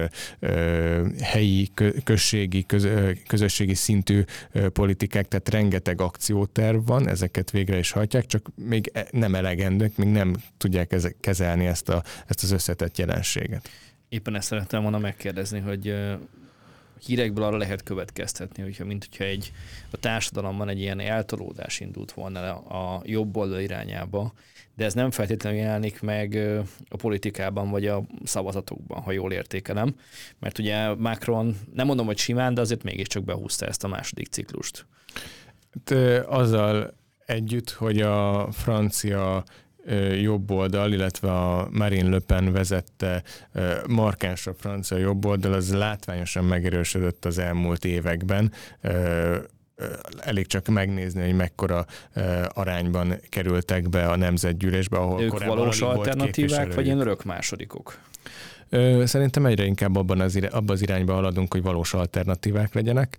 helyi, 1.22 1.70
községi, 2.04 2.66
közösségi 3.28 3.74
szintű 3.74 4.24
politikák, 4.74 5.28
tehát 5.28 5.50
rengeteg 5.50 6.02
akcióterv 6.02 6.86
van, 6.86 7.08
ezeket 7.08 7.52
végre 7.52 7.78
is 7.78 7.92
hajtják, 7.92 8.26
csak 8.26 8.50
még 8.56 8.90
e, 8.94 9.08
nem 9.12 9.36
elegendők, 9.36 9.98
még 9.98 10.08
nem 10.08 10.36
tudják 10.58 10.92
ezek, 10.92 11.16
kezelni 11.20 11.66
ezt, 11.66 11.90
a, 11.90 12.04
ezt 12.28 12.44
az 12.44 12.52
összetett 12.52 12.98
jelenséget. 12.98 13.70
Éppen 14.10 14.36
ezt 14.36 14.48
szerettem 14.48 14.82
volna 14.82 14.98
megkérdezni, 14.98 15.60
hogy 15.60 15.96
hírekből 17.06 17.44
arra 17.44 17.58
lehet 17.58 17.84
következtetni, 17.84 18.64
hogyha 18.64 18.86
mint 18.86 19.06
hogyha 19.06 19.24
egy, 19.24 19.52
a 19.92 19.98
társadalomban 19.98 20.70
egy 20.70 20.80
ilyen 20.80 21.00
eltolódás 21.00 21.80
indult 21.80 22.12
volna 22.12 22.58
a 22.58 23.02
jobb 23.06 23.38
oldal 23.38 23.60
irányába, 23.60 24.34
de 24.76 24.86
ez 24.86 24.94
nem 24.94 25.12
feltétlenül 25.12 25.60
jelenik 25.60 26.02
meg 26.02 26.36
a 26.90 26.96
politikában 26.96 27.70
vagy 27.70 27.88
a 27.88 28.04
szavazatokban, 28.24 29.02
ha 29.02 29.12
jól 29.12 29.32
értékelem, 29.32 29.96
mert 30.40 30.60
ugye 30.60 30.94
Macron, 30.94 31.58
nem 31.74 31.86
mondom, 31.86 32.06
hogy 32.06 32.18
simán, 32.18 32.54
de 32.54 32.62
azért 32.62 32.84
mégiscsak 32.84 33.24
behúzta 33.24 33.66
ezt 33.66 33.84
a 33.84 33.88
második 33.88 34.28
ciklust. 34.28 34.86
Hát, 35.74 36.00
azzal 36.26 36.94
együtt, 37.26 37.70
hogy 37.70 38.02
a 38.02 38.48
francia 38.52 39.44
jobb 40.22 40.52
oldal, 40.52 40.92
illetve 40.92 41.32
a 41.32 41.68
Marine 41.72 42.10
Le 42.10 42.20
Pen 42.20 42.52
vezette 42.52 43.24
markáns 43.88 44.48
a 44.48 44.54
francia 44.54 44.98
jobb 44.98 45.26
oldal, 45.26 45.54
az 45.54 45.74
látványosan 45.74 46.46
megerősödött 46.46 47.26
az 47.26 47.38
elmúlt 47.38 47.86
években 47.86 48.52
elég 50.20 50.48
csak 50.48 50.68
megnézni, 50.68 51.24
hogy 51.24 51.36
mekkora 51.36 51.86
arányban 52.54 53.20
kerültek 53.30 53.90
be 53.90 54.08
a 54.08 54.16
nemzetgyűlésbe, 54.16 54.98
ahol 54.98 55.22
ők 55.22 55.44
valós 55.46 55.82
alternatívák, 55.82 56.74
vagy 56.74 56.86
ilyen 56.86 57.00
örök 57.00 57.24
másodikok? 57.24 58.00
Szerintem 59.04 59.46
egyre 59.46 59.64
inkább 59.64 59.96
abban 59.96 60.20
az, 60.20 60.36
irány, 60.36 60.52
abban 60.52 60.76
az 60.76 60.82
irányba 60.82 61.14
haladunk, 61.14 61.54
hogy 61.54 61.62
valós 61.62 61.94
alternatívák 61.94 62.74
legyenek. 62.74 63.18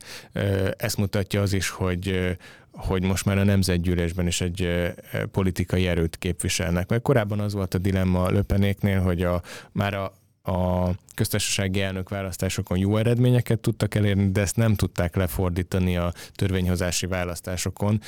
Ezt 0.76 0.96
mutatja 0.96 1.40
az 1.40 1.52
is, 1.52 1.68
hogy 1.68 2.36
hogy 2.78 3.02
most 3.02 3.24
már 3.24 3.38
a 3.38 3.44
nemzetgyűlésben 3.44 4.26
is 4.26 4.40
egy 4.40 4.68
politikai 5.30 5.86
erőt 5.86 6.16
képviselnek. 6.16 6.88
Mert 6.88 7.02
korábban 7.02 7.40
az 7.40 7.52
volt 7.52 7.74
a 7.74 7.78
dilemma 7.78 8.28
Löpenéknél, 8.30 9.00
hogy 9.00 9.22
a, 9.22 9.42
már 9.72 9.94
a, 9.94 10.04
a 10.52 10.90
köztársasági 11.18 11.80
elnök 11.80 12.08
választásokon 12.08 12.78
jó 12.78 12.96
eredményeket 12.96 13.58
tudtak 13.60 13.94
elérni, 13.94 14.30
de 14.30 14.40
ezt 14.40 14.56
nem 14.56 14.74
tudták 14.74 15.16
lefordítani 15.16 15.96
a 15.96 16.12
törvényhozási 16.34 17.06
választásokon 17.06 18.00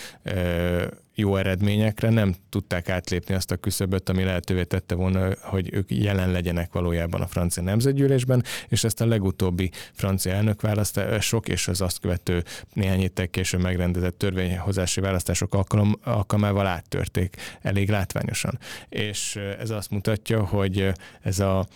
jó 1.14 1.36
eredményekre, 1.36 2.10
nem 2.10 2.34
tudták 2.48 2.88
átlépni 2.88 3.34
azt 3.34 3.50
a 3.50 3.56
küszöböt, 3.56 4.08
ami 4.08 4.24
lehetővé 4.24 4.64
tette 4.64 4.94
volna, 4.94 5.28
hogy 5.40 5.72
ők 5.72 5.90
jelen 5.90 6.30
legyenek 6.30 6.72
valójában 6.72 7.20
a 7.20 7.26
francia 7.26 7.62
nemzetgyűlésben, 7.62 8.44
és 8.68 8.84
ezt 8.84 9.00
a 9.00 9.06
legutóbbi 9.06 9.70
francia 9.92 10.32
elnökválasztások 10.32 11.48
és 11.48 11.68
az 11.68 11.80
azt 11.80 11.98
követő 11.98 12.44
néhány 12.72 12.98
héttel 12.98 13.28
később 13.28 13.60
megrendezett 13.60 14.18
törvényhozási 14.18 15.00
választások 15.00 15.54
alkalom, 15.54 15.98
alkalmával 16.04 16.66
áttörték 16.66 17.36
elég 17.62 17.88
látványosan. 17.88 18.58
És 18.88 19.38
ez 19.58 19.70
azt 19.70 19.90
mutatja, 19.90 20.44
hogy 20.44 20.92
ez 21.22 21.38
a 21.38 21.66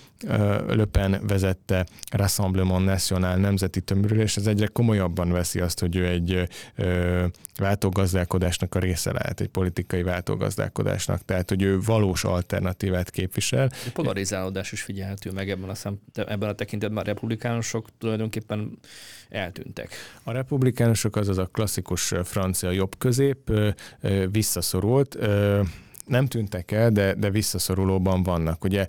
Löpen 0.68 1.20
vezette 1.26 1.86
Rassemblement 2.10 2.84
National 2.84 3.36
nemzeti 3.36 3.80
tömörülés, 3.80 4.36
ez 4.36 4.46
egyre 4.46 4.66
komolyabban 4.66 5.30
veszi 5.30 5.60
azt, 5.60 5.80
hogy 5.80 5.96
ő 5.96 6.06
egy 6.06 6.48
ö, 6.76 7.24
váltógazdálkodásnak 7.56 8.74
a 8.74 8.78
része 8.78 9.12
lehet, 9.12 9.40
egy 9.40 9.48
politikai 9.48 10.02
váltógazdálkodásnak, 10.02 11.24
tehát 11.24 11.48
hogy 11.48 11.62
ő 11.62 11.80
valós 11.80 12.24
alternatívát 12.24 13.10
képvisel. 13.10 13.68
A 13.86 13.90
polarizálódás 13.92 14.72
is 14.72 14.82
figyelhető 14.82 15.30
meg 15.30 15.50
ebben 15.50 15.68
a, 15.68 15.74
szem, 15.74 15.98
ebben 16.14 16.48
a 16.48 16.54
tekintetben 16.54 17.02
a 17.02 17.06
republikánusok 17.06 17.88
tulajdonképpen 17.98 18.78
eltűntek. 19.28 19.94
A 20.22 20.32
republikánusok 20.32 21.16
az 21.16 21.28
az 21.28 21.38
a 21.38 21.46
klasszikus 21.46 22.12
francia 22.24 22.70
jobb-közép 22.70 23.52
visszaszorult, 24.30 25.18
nem 26.06 26.26
tűntek 26.26 26.70
el, 26.70 26.90
de, 26.90 27.14
de 27.14 27.30
visszaszorulóban 27.30 28.22
vannak. 28.22 28.64
Ugye 28.64 28.86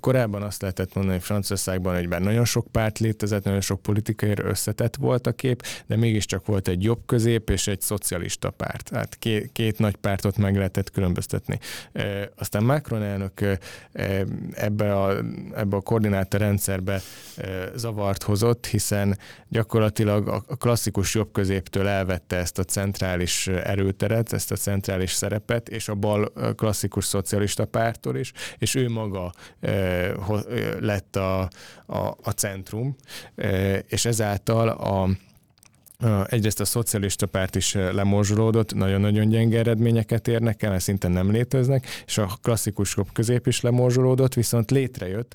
korábban 0.00 0.42
azt 0.42 0.60
lehetett 0.60 0.94
mondani 0.94 1.16
hogy 1.16 1.26
Franciaországban, 1.26 1.94
hogy 1.94 2.08
bár 2.08 2.20
nagyon 2.20 2.44
sok 2.44 2.66
párt 2.72 2.98
létezett, 2.98 3.44
nagyon 3.44 3.60
sok 3.60 3.82
politikai 3.82 4.32
összetett 4.36 4.96
volt 4.96 5.26
a 5.26 5.32
kép, 5.32 5.66
de 5.86 5.96
mégiscsak 5.96 6.46
volt 6.46 6.68
egy 6.68 6.82
jobb 6.82 7.00
közép 7.06 7.50
és 7.50 7.66
egy 7.66 7.80
szocialista 7.80 8.50
párt. 8.50 8.88
Hát 8.94 9.16
két, 9.18 9.50
két 9.52 9.78
nagy 9.78 9.96
pártot 9.96 10.36
meg 10.36 10.56
lehetett 10.56 10.90
különböztetni. 10.90 11.58
Aztán 12.36 12.64
Macron 12.64 13.02
elnök 13.02 13.58
ebbe 14.52 14.96
a, 14.96 15.16
ebbe 15.54 15.76
a 15.76 15.80
koordináta 15.80 16.38
rendszerbe 16.38 17.00
zavart 17.74 18.22
hozott, 18.22 18.66
hiszen 18.66 19.18
gyakorlatilag 19.48 20.28
a 20.28 20.56
klasszikus 20.56 21.14
jobb 21.14 21.32
középtől 21.32 21.88
elvette 21.88 22.36
ezt 22.36 22.58
a 22.58 22.64
centrális 22.64 23.46
erőteret, 23.46 24.32
ezt 24.32 24.52
a 24.52 24.56
centrális 24.56 25.12
szerepet, 25.12 25.68
és 25.68 25.88
a 25.88 25.94
bal 25.94 26.32
klasszikus 26.54 27.04
szocialista 27.04 27.64
pártól 27.64 28.16
is, 28.16 28.32
és 28.58 28.74
ő 28.74 28.88
maga 28.88 29.32
lett 30.78 31.16
a, 31.16 31.40
a, 31.86 31.98
a 32.22 32.30
centrum, 32.30 32.96
és 33.86 34.04
ezáltal 34.04 34.68
a 34.68 35.08
Egyrészt 36.26 36.60
a 36.60 36.64
szocialista 36.64 37.26
párt 37.26 37.56
is 37.56 37.74
lemorzsolódott, 37.74 38.74
nagyon-nagyon 38.74 39.28
gyenge 39.28 39.58
eredményeket 39.58 40.28
érnek 40.28 40.62
el, 40.62 40.78
szinte 40.78 41.08
nem 41.08 41.30
léteznek, 41.30 41.86
és 42.06 42.18
a 42.18 42.38
klasszikus 42.42 42.96
közép 43.12 43.46
is 43.46 43.60
lemorzsolódott, 43.60 44.34
viszont 44.34 44.70
létrejött 44.70 45.34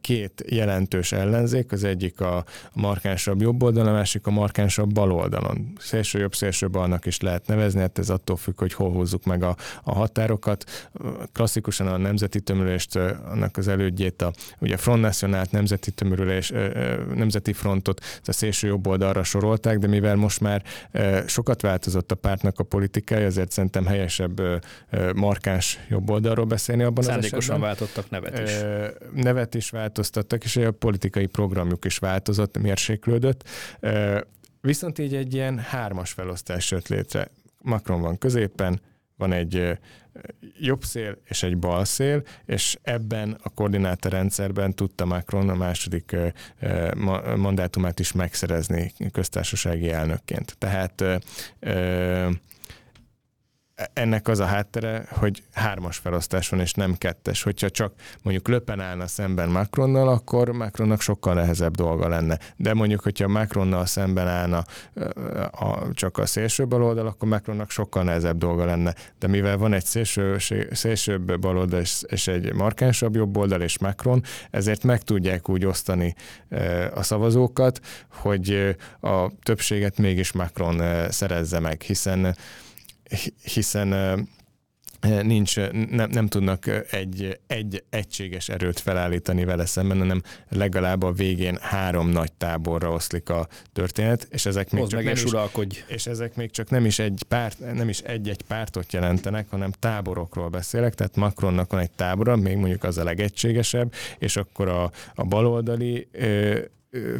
két 0.00 0.44
jelentős 0.48 1.12
ellenzék, 1.12 1.72
az 1.72 1.84
egyik 1.84 2.20
a 2.20 2.44
markánsabb 2.72 3.40
jobb 3.40 3.62
oldalon, 3.62 3.88
a 3.88 3.92
másik 3.92 4.26
a 4.26 4.30
markánsabb 4.30 4.92
bal 4.92 5.12
oldalon. 5.12 5.72
Szélső 5.78 6.18
jobb, 6.18 6.34
szélső 6.34 6.68
balnak 6.68 7.06
is 7.06 7.20
lehet 7.20 7.46
nevezni, 7.46 7.80
hát 7.80 7.98
ez 7.98 8.10
attól 8.10 8.36
függ, 8.36 8.58
hogy 8.58 8.72
hol 8.72 8.90
húzzuk 8.90 9.24
meg 9.24 9.42
a, 9.42 9.56
a 9.82 9.94
határokat. 9.94 10.88
Klasszikusan 11.32 11.86
a 11.86 11.96
nemzeti 11.96 12.40
tömörülést, 12.40 12.96
annak 12.96 13.56
az 13.56 13.68
elődjét, 13.68 14.22
a, 14.22 14.32
ugye 14.58 14.74
a 14.74 14.78
Front 14.78 15.00
Nationalt 15.00 15.50
nemzeti 15.50 15.90
tömörülés, 15.90 16.52
nemzeti 17.14 17.52
frontot, 17.52 18.00
a 18.24 18.32
szélső 18.32 18.66
jobb 18.66 18.86
oldalra 18.86 19.22
sorolták, 19.22 19.78
de 19.78 19.86
mivel 19.88 20.16
most 20.16 20.40
már 20.40 20.62
sokat 21.26 21.62
változott 21.62 22.12
a 22.12 22.14
pártnak 22.14 22.58
a 22.58 22.64
politikája, 22.64 23.26
ezért 23.26 23.50
szerintem 23.50 23.86
helyesebb 23.86 24.40
markáns 25.14 25.78
jobb 25.88 26.10
oldalról 26.10 26.44
beszélni 26.44 26.82
abban 26.82 27.04
Szándékosan 27.04 27.54
az 27.54 27.60
váltottak 27.60 28.10
nevet 28.10 28.38
is. 28.48 28.52
Nevet 29.12 29.54
is 29.54 29.70
változtattak, 29.70 30.44
és 30.44 30.56
a 30.56 30.70
politikai 30.70 31.26
programjuk 31.26 31.84
is 31.84 31.98
változott, 31.98 32.58
mérséklődött. 32.58 33.48
Viszont 34.60 34.98
így 34.98 35.14
egy 35.14 35.34
ilyen 35.34 35.58
hármas 35.58 36.10
felosztás 36.12 36.70
jött 36.70 36.88
létre. 36.88 37.30
Macron 37.62 38.00
van 38.00 38.18
középen, 38.18 38.80
van 39.16 39.32
egy 39.32 39.78
jobb 40.58 40.84
szél 40.84 41.18
és 41.24 41.42
egy 41.42 41.58
bal 41.58 41.84
szél, 41.84 42.22
és 42.46 42.78
ebben 42.82 43.38
a 43.42 43.48
koordinátorrendszerben 43.48 44.74
tudta 44.74 45.04
Macron 45.04 45.48
a 45.48 45.54
második 45.54 46.16
mandátumát 47.36 48.00
is 48.00 48.12
megszerezni 48.12 48.92
köztársasági 49.12 49.90
elnökként. 49.90 50.56
Tehát 50.58 51.04
ennek 53.92 54.28
az 54.28 54.38
a 54.38 54.44
háttere, 54.44 55.04
hogy 55.10 55.42
hármas 55.52 55.96
felosztás 55.96 56.48
van, 56.48 56.60
és 56.60 56.72
nem 56.72 56.94
kettes. 56.94 57.42
Hogyha 57.42 57.70
csak 57.70 57.92
mondjuk 58.22 58.48
Löpen 58.48 58.80
állna 58.80 59.06
szemben 59.06 59.48
Macronnal, 59.48 60.08
akkor 60.08 60.50
Macronnak 60.52 61.00
sokkal 61.00 61.34
nehezebb 61.34 61.74
dolga 61.74 62.08
lenne. 62.08 62.38
De 62.56 62.74
mondjuk, 62.74 63.00
hogyha 63.00 63.28
Macronnal 63.28 63.86
szemben 63.86 64.28
állna 64.28 64.64
a, 65.50 65.92
csak 65.92 66.18
a 66.18 66.26
szélső 66.26 66.66
baloldal, 66.66 67.06
akkor 67.06 67.28
Macronnak 67.28 67.70
sokkal 67.70 68.02
nehezebb 68.02 68.38
dolga 68.38 68.64
lenne. 68.64 68.94
De 69.18 69.26
mivel 69.26 69.56
van 69.56 69.72
egy 69.72 69.84
szélső, 69.84 70.36
szélsőbb 70.72 71.40
baloldal 71.40 71.80
és, 71.80 72.02
és 72.06 72.28
egy 72.28 72.54
markánsabb 72.54 73.14
jobb 73.14 73.36
oldal 73.36 73.60
és 73.60 73.78
Macron, 73.78 74.22
ezért 74.50 74.82
meg 74.82 75.02
tudják 75.02 75.48
úgy 75.48 75.64
osztani 75.64 76.14
a 76.94 77.02
szavazókat, 77.02 77.80
hogy 78.10 78.76
a 79.00 79.30
többséget 79.42 79.98
mégis 79.98 80.32
Macron 80.32 80.82
szerezze 81.10 81.60
meg, 81.60 81.80
hiszen 81.80 82.36
hiszen 83.42 83.94
nincs, 85.22 85.56
nem, 85.90 86.10
nem 86.10 86.26
tudnak 86.26 86.66
egy, 86.90 87.38
egy 87.46 87.84
egységes 87.90 88.48
erőt 88.48 88.80
felállítani 88.80 89.44
vele 89.44 89.66
szemben, 89.66 89.98
hanem 89.98 90.22
legalább 90.48 91.02
a 91.02 91.12
végén 91.12 91.58
három 91.60 92.08
nagy 92.08 92.32
táborra 92.32 92.90
oszlik 92.90 93.28
a 93.28 93.48
történet, 93.72 94.28
és 94.30 94.46
ezek 94.46 94.70
még, 94.70 94.86
csak 94.86 95.02
nem 95.02 95.12
is, 95.12 95.24
és 95.86 96.06
ezek 96.06 96.36
még 96.36 96.50
csak 96.50 96.70
nem 96.70 96.84
is 96.84 96.98
egy 96.98 97.22
párt, 97.28 97.74
nem 97.74 97.88
is 97.88 97.98
egy-egy 97.98 98.42
pártot 98.42 98.92
jelentenek, 98.92 99.50
hanem 99.50 99.70
táborokról 99.70 100.48
beszélek, 100.48 100.94
tehát 100.94 101.16
Macronnak 101.16 101.70
van 101.70 101.80
egy 101.80 101.90
tábora, 101.90 102.36
még 102.36 102.56
mondjuk 102.56 102.84
az 102.84 102.98
a 102.98 103.04
legegységesebb, 103.04 103.92
és 104.18 104.36
akkor 104.36 104.68
a, 104.68 104.90
a 105.14 105.24
baloldali 105.24 106.08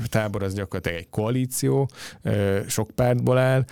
tábor 0.09 0.43
az 0.43 0.55
gyakorlatilag 0.55 0.99
egy 0.99 1.09
koalíció, 1.09 1.91
sok 2.67 2.91
pártból 2.91 3.39
áll, 3.39 3.65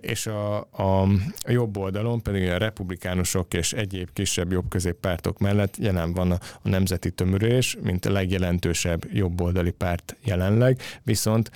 és 0.00 0.26
a, 0.26 0.56
a, 0.70 1.02
a 1.38 1.50
jobb 1.50 1.76
oldalon 1.76 2.22
pedig 2.22 2.48
a 2.48 2.56
republikánusok 2.56 3.54
és 3.54 3.72
egyéb 3.72 4.08
kisebb 4.12 4.52
jobb 4.52 4.64
pártok 5.00 5.38
mellett 5.38 5.76
jelen 5.76 6.12
van 6.12 6.30
a, 6.30 6.38
a 6.62 6.68
nemzeti 6.68 7.10
tömörülés, 7.10 7.76
mint 7.82 8.06
a 8.06 8.10
legjelentősebb 8.10 9.04
jobboldali 9.12 9.70
párt 9.70 10.16
jelenleg, 10.24 10.80
viszont 11.02 11.50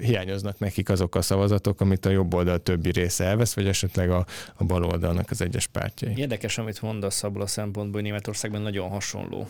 hiányoznak 0.00 0.58
nekik 0.58 0.88
azok 0.88 1.14
a 1.14 1.22
szavazatok, 1.22 1.80
amit 1.80 2.06
a 2.06 2.10
jobb 2.10 2.34
oldal 2.34 2.58
többi 2.58 2.90
része 2.90 3.24
elvesz, 3.24 3.54
vagy 3.54 3.66
esetleg 3.66 4.10
a, 4.10 4.26
a 4.54 4.64
bal 4.64 4.84
oldalnak 4.84 5.30
az 5.30 5.40
egyes 5.40 5.66
pártjai. 5.66 6.12
Érdekes, 6.16 6.58
amit 6.58 6.82
mondasz 6.82 7.22
abból 7.22 7.42
a 7.42 7.46
szempontból, 7.46 8.00
hogy 8.00 8.10
Németországban 8.10 8.62
nagyon 8.62 8.88
hasonló 8.88 9.48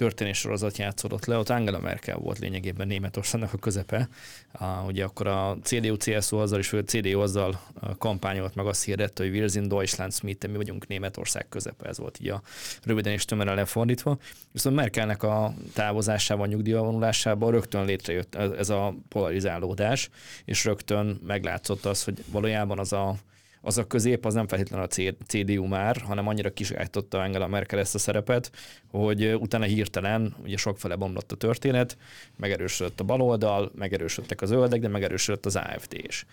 történéssorozat 0.00 0.78
játszódott 0.78 1.24
le, 1.24 1.36
ott 1.36 1.48
Angela 1.48 1.78
Merkel 1.78 2.16
volt 2.16 2.38
lényegében 2.38 2.86
Németországnak 2.86 3.52
a 3.52 3.58
közepe. 3.58 4.08
A, 4.52 4.64
ugye 4.86 5.04
akkor 5.04 5.26
a 5.26 5.56
CDU-CSU 5.62 6.36
azzal 6.36 6.58
is, 6.58 6.72
a 6.72 6.82
CDU 6.82 7.20
azzal 7.20 7.60
kampányolt 7.98 8.54
meg 8.54 8.66
azt 8.66 8.84
hirdette, 8.84 9.22
hogy 9.22 9.32
wir 9.32 9.66
Deutschland 9.66 10.12
Smith, 10.12 10.48
mi 10.48 10.56
vagyunk 10.56 10.86
Németország 10.86 11.46
közepe, 11.48 11.88
ez 11.88 11.98
volt 11.98 12.18
így 12.20 12.28
a 12.28 12.42
röviden 12.84 13.12
és 13.12 13.24
tömören 13.24 13.54
lefordítva. 13.54 14.18
Viszont 14.52 14.76
Merkelnek 14.76 15.22
a 15.22 15.54
távozásával, 15.74 16.46
nyugdíjba 16.46 16.82
vonulásával 16.82 17.50
rögtön 17.50 17.84
létrejött 17.84 18.34
ez 18.34 18.70
a 18.70 18.94
polarizálódás, 19.08 20.10
és 20.44 20.64
rögtön 20.64 21.20
meglátszott 21.26 21.84
az, 21.84 22.04
hogy 22.04 22.24
valójában 22.30 22.78
az 22.78 22.92
a 22.92 23.16
az 23.60 23.78
a 23.78 23.86
közép 23.86 24.26
az 24.26 24.34
nem 24.34 24.48
feltétlenül 24.48 24.86
a 24.86 25.14
CDU 25.26 25.66
már, 25.66 25.96
hanem 25.96 26.28
annyira 26.28 26.52
kisállította 26.52 27.20
Angela 27.20 27.46
Merkel 27.46 27.78
ezt 27.78 27.94
a 27.94 27.98
szerepet, 27.98 28.50
hogy 28.90 29.34
utána 29.34 29.64
hirtelen 29.64 30.36
ugye 30.42 30.56
sokfele 30.56 30.94
bomlott 30.94 31.32
a 31.32 31.36
történet, 31.36 31.96
megerősödött 32.36 33.00
a 33.00 33.04
baloldal, 33.04 33.72
megerősödtek 33.74 34.42
a 34.42 34.46
zöldek, 34.46 34.80
de 34.80 34.88
megerősödött 34.88 35.46
az 35.46 35.56
AFD 35.56 35.92
is. 35.92 36.26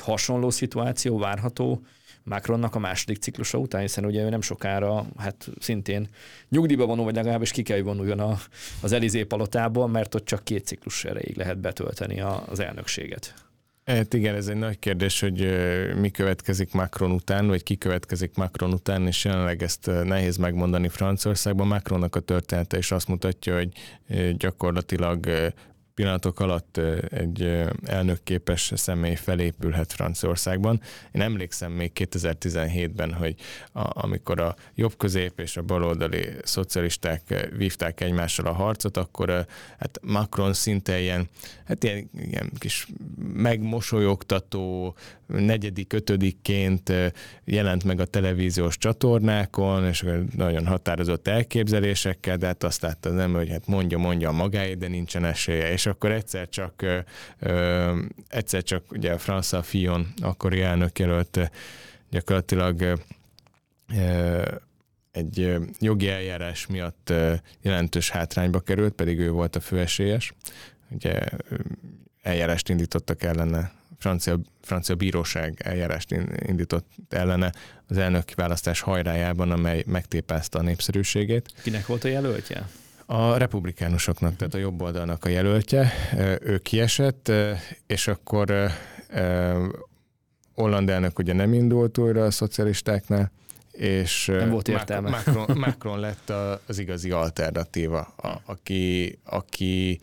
Hasonló 0.00 0.50
szituáció 0.50 1.18
várható 1.18 1.82
Macronnak 2.22 2.74
a 2.74 2.78
második 2.78 3.16
ciklusa 3.16 3.58
után, 3.58 3.80
hiszen 3.80 4.04
ugye 4.04 4.22
ő 4.22 4.28
nem 4.28 4.40
sokára, 4.40 5.06
hát 5.16 5.48
szintén 5.58 6.08
nyugdíjba 6.48 6.86
vonul, 6.86 7.04
vagy 7.04 7.14
legalábbis 7.14 7.50
ki 7.50 7.62
kell, 7.62 7.76
hogy 7.76 7.84
vonuljon 7.86 8.20
a, 8.20 8.38
az 8.82 8.92
Elizé 8.92 9.24
palotából, 9.24 9.88
mert 9.88 10.14
ott 10.14 10.24
csak 10.24 10.44
két 10.44 10.66
ciklus 10.66 11.04
erejéig 11.04 11.36
lehet 11.36 11.58
betölteni 11.58 12.20
az 12.20 12.60
elnökséget. 12.60 13.49
Hát 13.84 14.14
igen, 14.14 14.34
ez 14.34 14.48
egy 14.48 14.56
nagy 14.56 14.78
kérdés, 14.78 15.20
hogy 15.20 15.48
mi 16.00 16.10
következik 16.10 16.72
Macron 16.72 17.10
után, 17.10 17.46
vagy 17.46 17.62
ki 17.62 17.76
következik 17.76 18.36
Macron 18.36 18.72
után, 18.72 19.06
és 19.06 19.24
jelenleg 19.24 19.62
ezt 19.62 19.90
nehéz 20.04 20.36
megmondani 20.36 20.88
Franciaországban. 20.88 21.66
Macronnak 21.66 22.16
a 22.16 22.20
története 22.20 22.78
is 22.78 22.90
azt 22.92 23.08
mutatja, 23.08 23.54
hogy 23.54 23.72
gyakorlatilag 24.36 25.26
pillanatok 25.94 26.40
alatt 26.40 26.80
egy 27.10 27.62
elnökképes 27.84 28.72
személy 28.74 29.14
felépülhet 29.14 29.92
Franciaországban. 29.92 30.80
Én 31.12 31.20
emlékszem 31.20 31.72
még 31.72 31.92
2017-ben, 31.94 33.12
hogy 33.12 33.34
a, 33.72 34.04
amikor 34.04 34.40
a 34.40 34.56
jobb-közép 34.74 35.40
és 35.40 35.56
a 35.56 35.62
baloldali 35.62 36.28
szocialisták 36.42 37.48
vívták 37.56 38.00
egymással 38.00 38.46
a 38.46 38.52
harcot, 38.52 38.96
akkor 38.96 39.46
hát 39.78 39.98
Macron 40.02 40.52
szinte 40.52 41.00
ilyen, 41.00 41.28
hát 41.64 41.84
ilyen, 41.84 42.10
ilyen 42.12 42.50
kis 42.58 42.86
megmosolyogtató, 43.32 44.94
negyedik, 45.32 45.92
ötödikként 45.92 46.92
jelent 47.44 47.84
meg 47.84 48.00
a 48.00 48.04
televíziós 48.04 48.78
csatornákon, 48.78 49.86
és 49.86 50.04
nagyon 50.36 50.66
határozott 50.66 51.28
elképzelésekkel, 51.28 52.36
de 52.36 52.46
hát 52.46 52.64
azt 52.64 52.82
látta 52.82 53.10
az 53.10 53.30
hogy 53.32 53.50
hát 53.50 53.66
mondja, 53.66 53.98
mondja 53.98 54.28
a 54.28 54.32
magáét, 54.32 54.78
de 54.78 54.88
nincsen 54.88 55.24
esélye. 55.24 55.72
És 55.72 55.86
akkor 55.86 56.12
egyszer 56.12 56.48
csak, 56.48 57.04
egyszer 58.28 58.62
csak 58.62 58.92
ugye 58.92 59.16
François 59.18 59.62
Fillon, 59.62 60.06
akkori 60.22 60.60
elnök 60.60 60.98
jelölt 60.98 61.50
gyakorlatilag 62.10 63.00
egy 65.12 65.56
jogi 65.80 66.08
eljárás 66.08 66.66
miatt 66.66 67.12
jelentős 67.62 68.10
hátrányba 68.10 68.60
került, 68.60 68.92
pedig 68.92 69.18
ő 69.18 69.30
volt 69.30 69.56
a 69.56 69.60
főesélyes. 69.60 70.34
Ugye 70.90 71.20
eljárást 72.22 72.68
indítottak 72.68 73.22
ellene 73.22 73.72
francia, 74.00 74.38
francia 74.62 74.94
bíróság 74.94 75.60
eljárást 75.64 76.10
indított 76.46 76.86
ellene 77.08 77.52
az 77.88 77.96
elnök 77.98 78.34
választás 78.34 78.80
hajrájában, 78.80 79.50
amely 79.50 79.84
megtépázta 79.86 80.58
a 80.58 80.62
népszerűségét. 80.62 81.52
Kinek 81.62 81.86
volt 81.86 82.04
a 82.04 82.08
jelöltje? 82.08 82.68
A 83.06 83.36
republikánusoknak, 83.36 84.36
tehát 84.36 84.54
a 84.54 84.58
jobb 84.58 84.82
oldalnak 84.82 85.24
a 85.24 85.28
jelöltje. 85.28 85.92
Ő 86.40 86.58
kiesett, 86.58 87.32
és 87.86 88.08
akkor 88.08 88.70
Holland 90.54 90.90
elnök 90.90 91.18
ugye 91.18 91.32
nem 91.32 91.52
indult 91.52 91.98
újra 91.98 92.24
a 92.24 92.30
szocialistáknál, 92.30 93.32
és 93.72 94.26
nem 94.26 94.50
volt 94.50 94.68
értelme. 94.68 95.10
Macron, 95.10 95.58
Macron 95.58 95.98
lett 95.98 96.32
az 96.66 96.78
igazi 96.78 97.10
alternatíva, 97.10 98.00
a, 98.00 98.40
aki, 98.44 99.18
aki 99.24 100.00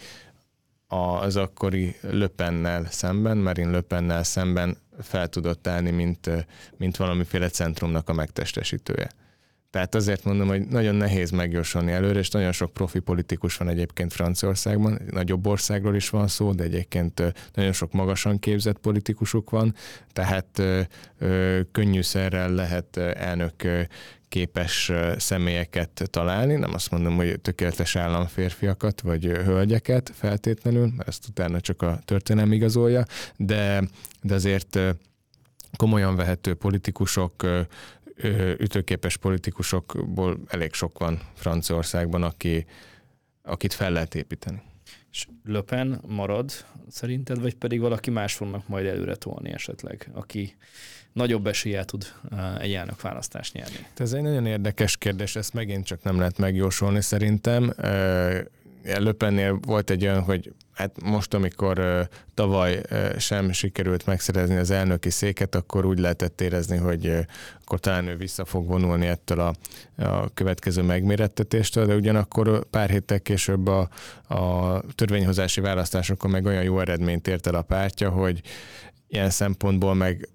az 0.88 1.36
akkori 1.36 1.96
Löpennel 2.02 2.86
szemben, 2.90 3.38
Marine 3.38 3.72
Löpennel 3.72 4.24
szemben 4.24 4.78
fel 5.00 5.28
tudott 5.28 5.68
állni, 5.68 5.92
mint, 5.92 6.30
mint 6.78 6.98
valamiféle 6.98 7.50
centrumnak 7.50 8.10
a 8.10 8.14
megtestesítője. 8.14 9.10
Tehát 9.78 9.96
azért 9.96 10.24
mondom, 10.24 10.48
hogy 10.48 10.68
nagyon 10.68 10.96
nehéz 10.96 11.30
megjósolni 11.30 11.92
előre, 11.92 12.20
és 12.20 12.30
nagyon 12.30 12.52
sok 12.52 12.74
profi 12.74 13.00
politikus 13.00 13.58
van 13.58 13.70
egyébként 13.70 14.14
Franciaországban, 14.14 15.02
nagyobb 15.10 15.48
országról 15.48 15.96
is 15.96 16.10
van 16.10 16.28
szó, 16.28 16.54
de 16.54 16.64
egyébként 16.64 17.34
nagyon 17.54 17.72
sok 17.72 17.92
magasan 17.92 18.40
képzett 18.40 18.78
politikusuk 18.78 19.50
van, 19.50 19.76
tehát 20.14 20.62
könnyűszerrel 21.72 22.50
lehet 22.50 22.98
elnök 22.98 23.54
képes 24.30 24.92
személyeket 25.18 26.04
találni, 26.10 26.56
nem 26.56 26.74
azt 26.74 26.92
mondom, 26.92 27.16
hogy 27.16 27.40
tökéletes 27.42 27.96
államférfiakat 27.96 29.02
vagy 29.02 29.26
hölgyeket 29.26 30.12
feltétlenül, 30.16 30.92
mert 30.96 31.10
ezt 31.10 31.28
utána 31.28 31.62
csak 31.62 31.82
a 31.82 32.00
történelem 32.06 32.52
igazolja, 32.52 33.06
de, 33.36 33.84
de 34.22 34.34
azért 34.34 34.80
komolyan 35.78 36.16
vehető 36.16 36.54
politikusok, 36.54 37.46
ütőképes 38.58 39.18
politikusokból 39.18 40.40
elég 40.48 40.74
sok 40.74 41.00
van 41.00 41.22
Franciaországban, 41.34 42.24
aki, 42.24 42.66
akit 43.42 43.74
fel 43.74 43.92
lehet 43.92 44.16
építeni. 44.16 44.62
És 45.12 45.28
Löpen 45.44 46.02
marad 46.08 46.52
szerinted, 46.90 47.42
vagy 47.42 47.56
pedig 47.56 47.80
valaki 47.80 48.10
más 48.10 48.34
fognak 48.34 48.68
majd 48.68 48.86
előre 48.86 49.16
tolni 49.16 49.52
esetleg, 49.52 50.10
aki 50.14 50.56
nagyobb 51.14 51.48
eséllyel 51.48 51.86
tud 51.86 52.14
egy 52.60 52.74
elnök 52.74 53.02
választást 53.02 53.54
nyerni? 53.54 53.86
Ez 53.98 54.14
egy 54.14 54.22
nagyon 54.22 54.46
érdekes 54.46 54.98
kérdés, 54.98 55.36
ezt 55.36 55.54
megint 55.54 55.86
csak 55.86 56.04
nem 56.04 56.18
lehet 56.18 56.38
megjósolni 56.38 57.02
szerintem. 57.02 57.74
Löpennél 58.84 59.60
volt 59.62 59.90
egy 59.90 60.04
olyan, 60.04 60.22
hogy 60.22 60.54
hát 60.78 61.02
most, 61.04 61.34
amikor 61.34 62.08
tavaly 62.34 62.82
sem 63.18 63.52
sikerült 63.52 64.06
megszerezni 64.06 64.56
az 64.56 64.72
elnöki 64.72 65.10
széket, 65.10 65.56
akkor 65.56 65.86
úgy 65.86 66.00
lehetett 66.00 66.42
érezni, 66.42 66.78
hogy 66.78 67.26
akkor 67.62 67.80
talán 67.80 68.08
ő 68.08 68.16
vissza 68.16 68.46
fog 68.46 68.68
vonulni 68.68 69.06
ettől 69.06 69.40
a, 69.40 69.54
a 70.04 70.30
következő 70.34 70.82
megmérettetéstől, 70.82 71.86
de 71.86 71.96
ugyanakkor 71.96 72.66
pár 72.70 72.90
héttel 72.90 73.20
később 73.20 73.68
a, 73.68 73.90
a 74.28 74.82
törvényhozási 74.96 75.62
választásokon 75.62 76.32
meg 76.32 76.46
olyan 76.46 76.64
jó 76.64 76.80
eredményt 76.80 77.28
ért 77.28 77.48
el 77.48 77.56
a 77.56 77.62
pártja, 77.62 78.10
hogy 78.10 78.42
ilyen 79.10 79.30
szempontból 79.30 79.94
meg 79.94 80.30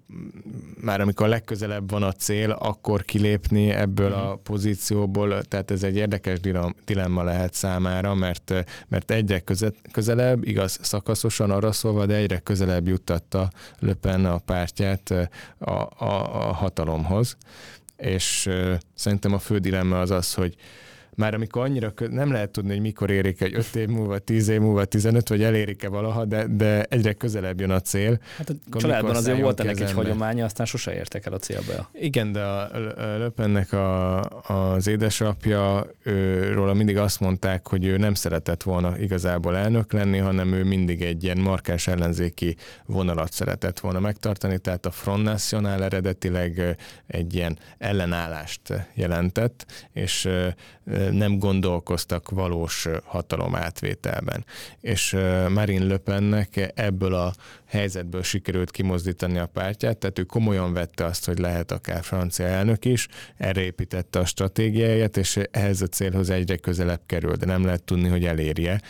már 0.81 1.01
amikor 1.01 1.27
legközelebb 1.27 1.89
van 1.89 2.03
a 2.03 2.11
cél, 2.11 2.51
akkor 2.51 3.03
kilépni 3.03 3.69
ebből 3.69 4.13
a 4.13 4.27
mhm. 4.33 4.41
pozícióból, 4.43 5.43
tehát 5.43 5.71
ez 5.71 5.83
egy 5.83 5.95
érdekes 5.95 6.39
dilemma 6.85 7.23
lehet 7.23 7.53
számára, 7.53 8.13
mert, 8.13 8.53
mert 8.87 9.11
egyre 9.11 9.43
közelebb, 9.91 10.47
igaz 10.47 10.79
szakaszosan 10.81 11.51
arra 11.51 11.71
szólva, 11.71 12.05
de 12.05 12.15
egyre 12.15 12.39
közelebb 12.39 12.87
juttatta 12.87 13.49
Löpen 13.79 14.25
a 14.25 14.37
pártját 14.37 15.13
a, 15.57 15.71
a, 15.71 16.47
a 16.47 16.53
hatalomhoz. 16.53 17.37
És 17.97 18.49
szerintem 18.95 19.33
a 19.33 19.39
fő 19.39 19.57
dilemma 19.57 19.99
az 19.99 20.11
az, 20.11 20.33
hogy 20.33 20.55
már 21.15 21.33
amikor 21.33 21.63
annyira 21.63 21.91
kö- 21.91 22.11
nem 22.11 22.31
lehet 22.31 22.49
tudni, 22.49 22.71
hogy 22.71 22.81
mikor 22.81 23.09
érik 23.09 23.41
egy 23.41 23.55
5 23.55 23.75
év 23.75 23.87
múlva, 23.87 24.17
10 24.17 24.47
év 24.47 24.59
múlva, 24.59 24.85
15, 24.85 25.29
vagy 25.29 25.43
elérik-e 25.43 25.87
valaha, 25.87 26.25
de, 26.25 26.47
de 26.47 26.83
egyre 26.83 27.13
közelebb 27.13 27.59
jön 27.59 27.69
a 27.69 27.79
cél. 27.79 28.19
Hát 28.37 28.49
a 28.49 28.77
családban 28.77 29.15
azért 29.15 29.41
volt 29.41 29.59
ennek 29.59 29.79
egy 29.79 29.91
hagyománya, 29.91 30.45
aztán 30.45 30.65
sose 30.65 30.95
értek 30.95 31.25
el 31.25 31.33
a 31.33 31.37
célba. 31.37 31.89
Igen, 31.93 32.31
de 32.31 32.41
a, 32.41 32.69
Löpennek 33.17 33.73
a, 33.73 34.19
az 34.21 34.87
édesapja, 34.87 35.87
őról 36.03 36.73
mindig 36.73 36.97
azt 36.97 37.19
mondták, 37.19 37.67
hogy 37.67 37.85
ő 37.85 37.97
nem 37.97 38.13
szeretett 38.13 38.63
volna 38.63 38.97
igazából 38.97 39.57
elnök 39.57 39.93
lenni, 39.93 40.17
hanem 40.17 40.53
ő 40.53 40.63
mindig 40.63 41.01
egy 41.01 41.23
ilyen 41.23 41.37
markás 41.37 41.87
ellenzéki 41.87 42.55
vonalat 42.85 43.31
szeretett 43.31 43.79
volna 43.79 43.99
megtartani, 43.99 44.57
tehát 44.57 44.85
a 44.85 44.91
Front 44.91 45.23
National 45.23 45.83
eredetileg 45.83 46.77
egy 47.07 47.33
ilyen 47.33 47.57
ellenállást 47.77 48.61
jelentett, 48.93 49.65
és 49.93 50.29
nem 51.11 51.39
gondolkoztak 51.39 52.29
valós 52.29 52.87
hatalom 53.03 53.55
átvételben. 53.55 54.45
És 54.81 55.11
Marine 55.49 55.85
Le 55.85 55.97
Pennek 55.97 56.71
ebből 56.75 57.13
a 57.13 57.33
helyzetből 57.65 58.23
sikerült 58.23 58.71
kimozdítani 58.71 59.37
a 59.37 59.45
pártját, 59.45 59.97
tehát 59.97 60.19
ő 60.19 60.23
komolyan 60.23 60.73
vette 60.73 61.05
azt, 61.05 61.25
hogy 61.25 61.37
lehet 61.37 61.71
akár 61.71 62.03
francia 62.03 62.45
elnök 62.45 62.85
is, 62.85 63.07
erre 63.37 63.61
építette 63.61 64.19
a 64.19 64.25
stratégiáját, 64.25 65.17
és 65.17 65.39
ehhez 65.51 65.81
a 65.81 65.87
célhoz 65.87 66.29
egyre 66.29 66.55
közelebb 66.55 67.01
kerül, 67.05 67.35
de 67.35 67.45
nem 67.45 67.65
lehet 67.65 67.83
tudni, 67.83 68.07
hogy 68.07 68.25
elérje. 68.25 68.81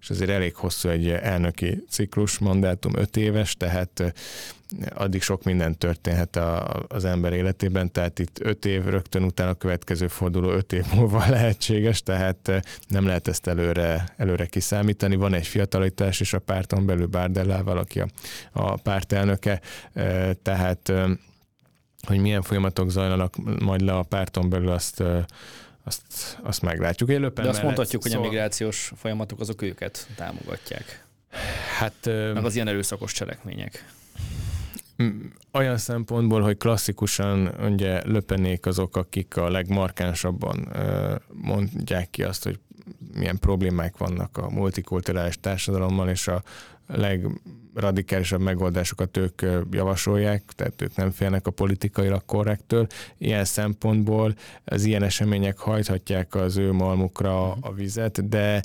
És 0.00 0.10
azért 0.10 0.30
elég 0.30 0.54
hosszú 0.54 0.88
egy 0.88 1.08
elnöki 1.08 1.84
ciklus, 1.88 2.38
mandátum 2.38 2.92
öt 2.96 3.16
éves, 3.16 3.56
tehát 3.56 4.12
addig 4.94 5.22
sok 5.22 5.42
minden 5.42 5.78
történhet 5.78 6.36
a, 6.36 6.82
az 6.88 7.04
ember 7.04 7.32
életében, 7.32 7.92
tehát 7.92 8.18
itt 8.18 8.38
öt 8.40 8.64
év 8.64 8.84
rögtön 8.84 9.22
utána 9.22 9.50
a 9.50 9.54
következő 9.54 10.08
forduló 10.08 10.50
öt 10.50 10.72
év 10.72 10.84
múlva 10.94 11.24
lehetséges, 11.30 12.02
tehát 12.02 12.62
nem 12.88 13.06
lehet 13.06 13.28
ezt 13.28 13.46
előre, 13.46 14.14
előre 14.16 14.46
kiszámítani. 14.46 15.16
Van 15.16 15.34
egy 15.34 15.46
fiatalitás 15.46 16.20
is 16.20 16.32
a 16.32 16.38
párton 16.38 16.86
belül 16.86 17.06
Bárdellával, 17.06 17.78
aki 17.78 18.00
a, 18.00 18.08
a 18.52 18.76
pártelnöke, 18.76 19.60
tehát 20.42 20.92
hogy 22.06 22.18
milyen 22.18 22.42
folyamatok 22.42 22.90
zajlanak 22.90 23.60
majd 23.60 23.80
le 23.80 23.92
a 23.92 24.02
párton 24.02 24.48
belül, 24.48 24.70
azt 24.70 25.02
azt, 25.84 26.38
azt 26.42 26.62
meglátjuk. 26.62 27.10
De 27.12 27.48
azt 27.48 27.62
mondhatjuk, 27.62 28.02
hogy 28.02 28.12
a 28.12 28.20
migrációs 28.20 28.92
folyamatok 28.96 29.40
azok 29.40 29.62
őket 29.62 30.08
támogatják. 30.16 31.04
Hát, 31.78 31.94
Meg 32.04 32.44
az 32.44 32.54
ilyen 32.54 32.68
erőszakos 32.68 33.12
cselekmények 33.12 33.84
olyan 35.52 35.76
szempontból, 35.76 36.40
hogy 36.40 36.56
klasszikusan 36.56 37.46
ugye 37.46 38.06
löpenék 38.06 38.66
azok, 38.66 38.96
akik 38.96 39.36
a 39.36 39.50
legmarkánsabban 39.50 40.68
mondják 41.32 42.10
ki 42.10 42.22
azt, 42.22 42.44
hogy 42.44 42.60
milyen 43.14 43.38
problémák 43.38 43.96
vannak 43.96 44.36
a 44.38 44.50
multikulturális 44.50 45.40
társadalommal, 45.40 46.08
és 46.08 46.28
a 46.28 46.42
legradikálisabb 46.92 48.40
megoldásokat 48.40 49.16
ők 49.16 49.42
javasolják, 49.70 50.42
tehát 50.54 50.82
ők 50.82 50.96
nem 50.96 51.10
félnek 51.10 51.46
a 51.46 51.50
politikailag 51.50 52.24
korrektől. 52.26 52.86
Ilyen 53.18 53.44
szempontból 53.44 54.34
az 54.64 54.84
ilyen 54.84 55.02
események 55.02 55.58
hajthatják 55.58 56.34
az 56.34 56.56
ő 56.56 56.72
malmukra 56.72 57.52
a 57.52 57.72
vizet, 57.72 58.28
de 58.28 58.62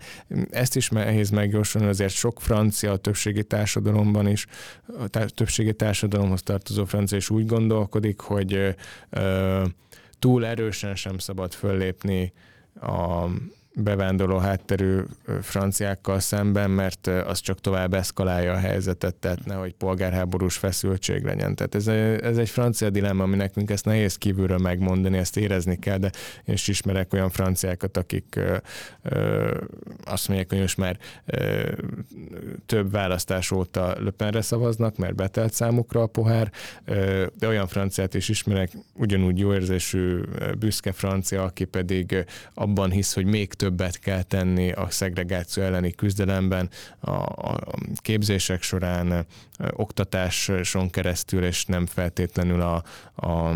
ezt 0.49 0.75
is 0.75 0.89
nehéz 0.89 1.29
megjósolni, 1.29 1.87
azért 1.87 2.13
sok 2.13 2.41
francia 2.41 2.91
a 2.91 2.97
többségi 2.97 3.43
társadalomban 3.43 4.27
is, 4.27 4.45
a 5.11 5.25
többségi 5.25 5.73
társadalomhoz 5.73 6.41
tartozó 6.43 6.85
francia 6.85 7.17
is 7.17 7.29
úgy 7.29 7.45
gondolkodik, 7.45 8.19
hogy 8.19 8.75
ö, 9.09 9.63
túl 10.19 10.45
erősen 10.45 10.95
sem 10.95 11.17
szabad 11.17 11.53
föllépni 11.53 12.33
a 12.81 13.25
bevándorló 13.75 14.37
hátterű 14.37 14.99
franciákkal 15.41 16.19
szemben, 16.19 16.69
mert 16.69 17.07
az 17.07 17.39
csak 17.39 17.61
tovább 17.61 17.93
eszkalálja 17.93 18.53
a 18.53 18.57
helyzetet, 18.57 19.15
tehát 19.15 19.45
nehogy 19.45 19.73
polgárháborús 19.73 20.57
feszültség 20.57 21.23
legyen. 21.23 21.55
Tehát 21.55 21.75
ez, 21.75 21.87
ez 22.23 22.37
egy 22.37 22.49
francia 22.49 22.89
dilemma, 22.89 23.23
ami 23.23 23.35
nekünk 23.35 23.69
ezt 23.69 23.85
nehéz 23.85 24.15
kívülről 24.15 24.57
megmondani, 24.57 25.17
ezt 25.17 25.37
érezni 25.37 25.79
kell, 25.79 25.97
de 25.97 26.11
én 26.45 26.53
is 26.53 26.67
ismerek 26.67 27.13
olyan 27.13 27.29
franciákat, 27.29 27.97
akik 27.97 28.35
ö, 28.35 28.57
ö, 29.01 29.51
azt 30.05 30.27
mondják, 30.27 30.49
hogy 30.49 30.59
most 30.59 30.77
már 30.77 30.97
ö, 31.25 31.71
több 32.65 32.91
választás 32.91 33.51
óta 33.51 33.95
Löpenre 33.99 34.41
szavaznak, 34.41 34.97
mert 34.97 35.15
betelt 35.15 35.53
számukra 35.53 36.01
a 36.01 36.07
pohár, 36.07 36.51
ö, 36.85 37.25
de 37.39 37.47
olyan 37.47 37.67
franciát 37.67 38.13
is 38.13 38.29
ismerek, 38.29 38.71
ugyanúgy 38.93 39.39
jó 39.39 39.53
érzésű, 39.53 40.21
büszke 40.59 40.91
francia, 40.91 41.43
aki 41.43 41.65
pedig 41.65 42.25
abban 42.53 42.91
hisz, 42.91 43.13
hogy 43.13 43.25
még 43.25 43.53
többet 43.65 43.99
kell 43.99 44.21
tenni 44.21 44.71
a 44.71 44.89
szegregáció 44.89 45.63
elleni 45.63 45.91
küzdelemben, 45.91 46.69
a, 46.99 47.11
a 47.11 47.61
képzések 47.95 48.61
során, 48.61 49.25
oktatáson 49.69 50.89
keresztül, 50.89 51.43
és 51.43 51.65
nem 51.65 51.85
feltétlenül 51.85 52.61
a, 52.61 52.83
a 53.15 53.55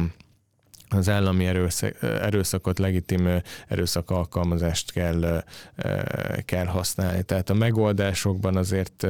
az 0.89 1.09
állami 1.09 1.45
erőszak, 1.45 2.01
erőszakot, 2.01 2.79
legitim 2.79 3.41
erőszak 3.67 4.09
alkalmazást 4.09 4.91
kell, 4.91 5.43
kell 6.45 6.65
használni. 6.65 7.23
Tehát 7.23 7.49
a 7.49 7.53
megoldásokban 7.53 8.55
azért 8.55 9.07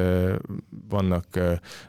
vannak, 0.89 1.25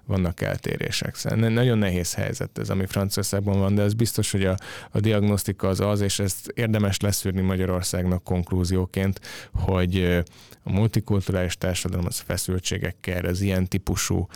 vannak 0.05 0.41
eltérések. 0.41 1.15
Szóval 1.15 1.49
nagyon 1.49 1.79
nehéz 1.79 2.15
helyzet 2.15 2.59
ez, 2.59 2.71
ami 2.71 2.87
Franciaországban 2.87 3.59
van, 3.59 3.75
de 3.75 3.83
ez 3.83 3.95
biztos, 3.95 4.31
hogy 4.31 4.45
a, 4.45 4.57
a 4.91 5.01
diagnosztika 5.01 5.69
az 5.69 5.81
az, 5.81 6.01
és 6.01 6.19
ezt 6.19 6.49
érdemes 6.55 7.01
leszűrni 7.01 7.41
Magyarországnak 7.41 8.25
konklúzióként, 8.25 9.21
hogy 9.53 10.23
a 10.63 10.73
multikulturális 10.73 11.57
társadalom 11.57 12.07
az 12.07 12.19
feszültségekkel, 12.19 13.25
az 13.25 13.41
ilyen 13.41 13.69
típusú 13.69 14.29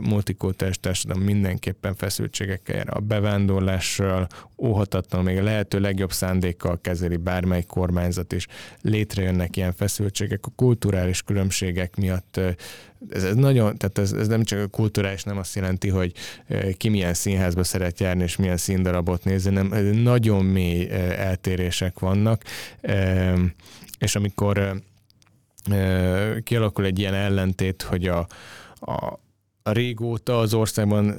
multikulturális 0.00 0.80
társadalom 0.80 1.22
mindenképpen 1.22 1.94
feszültségekkel. 1.94 2.86
A 2.86 3.00
bevándorlással 3.00 4.26
óhatatlan, 4.58 5.24
még 5.24 5.38
a 5.38 5.42
lehető 5.42 5.80
legjobb 5.80 6.12
szándékkal 6.12 6.80
kezeli 6.80 7.16
bármely 7.16 7.62
kormányzat, 7.62 8.32
és 8.32 8.46
létrejönnek 8.80 9.56
ilyen 9.56 9.72
feszültségek. 9.72 10.46
A 10.46 10.52
kulturális 10.56 11.22
különbségek 11.22 11.96
miatt 11.96 12.40
ez, 13.08 13.24
ez 13.24 13.34
nagyon, 13.34 13.76
tehát 13.76 13.98
ez, 13.98 14.12
ez 14.12 14.26
nem 14.26 14.44
csak 14.44 14.60
a 14.60 14.66
kulturális, 14.66 15.22
nem 15.22 15.38
azt 15.38 15.54
jelenti, 15.54 15.88
hogy 15.88 16.12
ki 16.76 16.88
milyen 16.88 17.14
színházba 17.14 17.64
szeret 17.64 18.00
járni, 18.00 18.22
és 18.22 18.36
milyen 18.36 18.56
színdarabot 18.56 19.24
nézni, 19.24 19.50
nem 19.50 19.66
nagyon 20.02 20.44
mély 20.44 20.90
eltérések 21.16 21.98
vannak, 21.98 22.44
és 23.98 24.16
amikor 24.16 24.82
kialakul 26.42 26.84
egy 26.84 26.98
ilyen 26.98 27.14
ellentét, 27.14 27.82
hogy 27.82 28.06
a, 28.06 28.26
a, 28.80 29.18
régóta 29.62 30.38
az 30.38 30.54
országban 30.54 31.14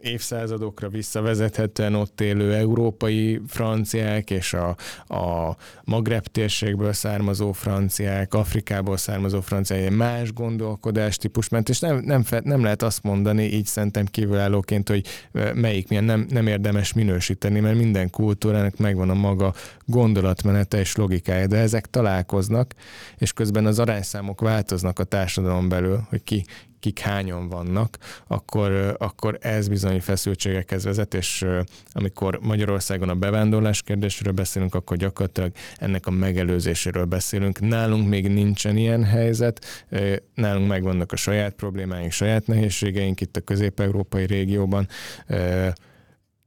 évszázadokra 0.00 0.88
visszavezethetően 0.88 1.94
ott 1.94 2.20
élő 2.20 2.54
európai 2.54 3.40
franciák 3.46 4.30
és 4.30 4.54
a, 4.54 4.68
a 5.14 5.56
Magreb 5.84 6.26
térségből 6.26 6.92
származó 6.92 7.52
franciák, 7.52 8.34
Afrikából 8.34 8.96
származó 8.96 9.40
franciák, 9.40 9.90
más 9.90 10.32
gondolkodástípus 10.32 11.48
ment, 11.48 11.68
és 11.68 11.78
nem, 11.80 12.02
nem, 12.04 12.24
nem 12.42 12.62
lehet 12.62 12.82
azt 12.82 13.02
mondani, 13.02 13.42
így 13.42 13.66
szerintem 13.66 14.06
kívülállóként, 14.06 14.88
hogy 14.88 15.06
melyik 15.54 15.88
milyen 15.88 16.04
nem, 16.04 16.26
nem 16.30 16.46
érdemes 16.46 16.92
minősíteni, 16.92 17.60
mert 17.60 17.76
minden 17.76 18.10
kultúrának 18.10 18.76
megvan 18.76 19.10
a 19.10 19.14
maga 19.14 19.54
gondolatmenete 19.84 20.78
és 20.78 20.96
logikája, 20.96 21.46
de 21.46 21.56
ezek 21.56 21.86
találkoznak, 21.86 22.74
és 23.18 23.32
közben 23.32 23.66
az 23.66 23.78
arányszámok 23.78 24.40
változnak 24.40 24.98
a 24.98 25.04
társadalom 25.04 25.68
belül, 25.68 26.06
hogy 26.08 26.22
ki, 26.24 26.44
kik 26.80 26.98
hányan 26.98 27.48
vannak, 27.48 27.98
akkor, 28.26 28.96
akkor 28.98 29.38
ez 29.40 29.68
bizony 29.68 30.00
feszültségekhez 30.00 30.84
vezet, 30.84 31.14
és 31.14 31.46
amikor 31.92 32.38
Magyarországon 32.42 33.08
a 33.08 33.14
bevándorlás 33.14 33.82
kérdésről 33.82 34.32
beszélünk, 34.32 34.74
akkor 34.74 34.96
gyakorlatilag 34.96 35.52
ennek 35.76 36.06
a 36.06 36.10
megelőzéséről 36.10 37.04
beszélünk. 37.04 37.60
Nálunk 37.60 38.08
még 38.08 38.28
nincsen 38.28 38.76
ilyen 38.76 39.04
helyzet, 39.04 39.86
nálunk 40.34 40.68
megvannak 40.68 41.12
a 41.12 41.16
saját 41.16 41.52
problémáink, 41.52 42.12
saját 42.12 42.46
nehézségeink 42.46 43.20
itt 43.20 43.36
a 43.36 43.40
közép-európai 43.40 44.26
régióban, 44.26 44.88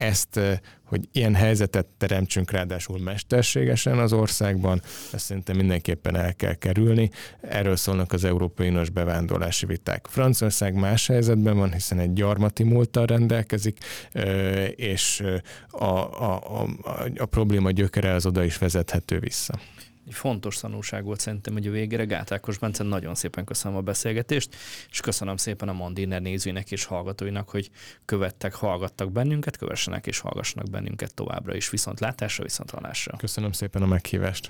ezt, 0.02 0.40
hogy 0.86 1.08
ilyen 1.12 1.36
helyzetet 1.36 1.86
teremtsünk 1.98 2.52
ráadásul 2.52 3.00
mesterségesen 3.00 4.00
az 4.00 4.14
országban, 4.14 4.82
ezt 5.14 5.26
szerintem 5.26 5.56
mindenképpen 5.56 6.16
el 6.16 6.36
kell 6.36 6.54
kerülni. 6.54 7.10
Erről 7.42 7.76
szólnak 7.76 8.12
az 8.12 8.24
Európai 8.24 8.68
Uniós 8.68 8.90
bevándorlási 8.90 9.66
viták. 9.66 10.08
Franciaország 10.10 10.74
más 10.74 11.08
helyzetben 11.08 11.58
van, 11.58 11.74
hiszen 11.74 12.00
egy 12.00 12.14
gyarmati 12.14 12.64
múlttal 12.64 13.06
rendelkezik, 13.06 13.78
és 14.76 15.24
a, 15.70 15.86
a, 15.86 16.62
a, 16.62 16.68
a 17.18 17.26
probléma 17.26 17.72
gyökere 17.72 18.14
az 18.14 18.26
oda 18.26 18.44
is 18.44 18.58
vezethető 18.58 19.20
vissza 19.20 19.60
fontos 20.10 20.58
tanulság 20.58 21.04
volt 21.04 21.20
szerintem, 21.20 21.54
hogy 21.54 21.68
a 21.68 21.72
végére 21.72 22.04
Gát 22.04 22.32
Ákos 22.32 22.58
Bence 22.58 22.84
nagyon 22.84 23.16
szépen 23.16 23.46
köszönöm 23.46 23.78
a 23.78 23.82
beszélgetést, 23.82 24.56
és 24.90 25.00
köszönöm 25.00 25.38
szépen 25.38 25.70
a 25.70 25.74
Mandiner 25.74 26.22
nézőinek 26.22 26.72
és 26.72 26.86
hallgatóinak, 26.86 27.50
hogy 27.50 27.70
követtek, 28.06 28.54
hallgattak 28.54 29.12
bennünket, 29.12 29.58
kövessenek 29.58 30.08
és 30.08 30.20
hallgassanak 30.20 30.70
bennünket 30.70 31.14
továbbra 31.14 31.56
is. 31.56 31.70
Viszont 31.70 32.00
látásra, 32.00 32.44
viszont 32.44 32.70
hallásra. 32.72 33.18
Köszönöm 33.18 33.52
szépen 33.52 33.82
a 33.82 33.86
meghívást. 33.86 34.50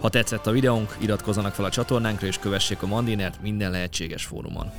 Ha 0.00 0.08
tetszett 0.08 0.46
a 0.46 0.50
videónk, 0.50 0.96
iratkozzanak 1.00 1.54
fel 1.54 1.64
a 1.64 1.70
csatornánkra 1.70 2.26
és 2.26 2.38
kövessék 2.38 2.82
a 2.82 2.86
Mandinert 2.86 3.42
minden 3.42 3.70
lehetséges 3.70 4.24
fórumon. 4.24 4.72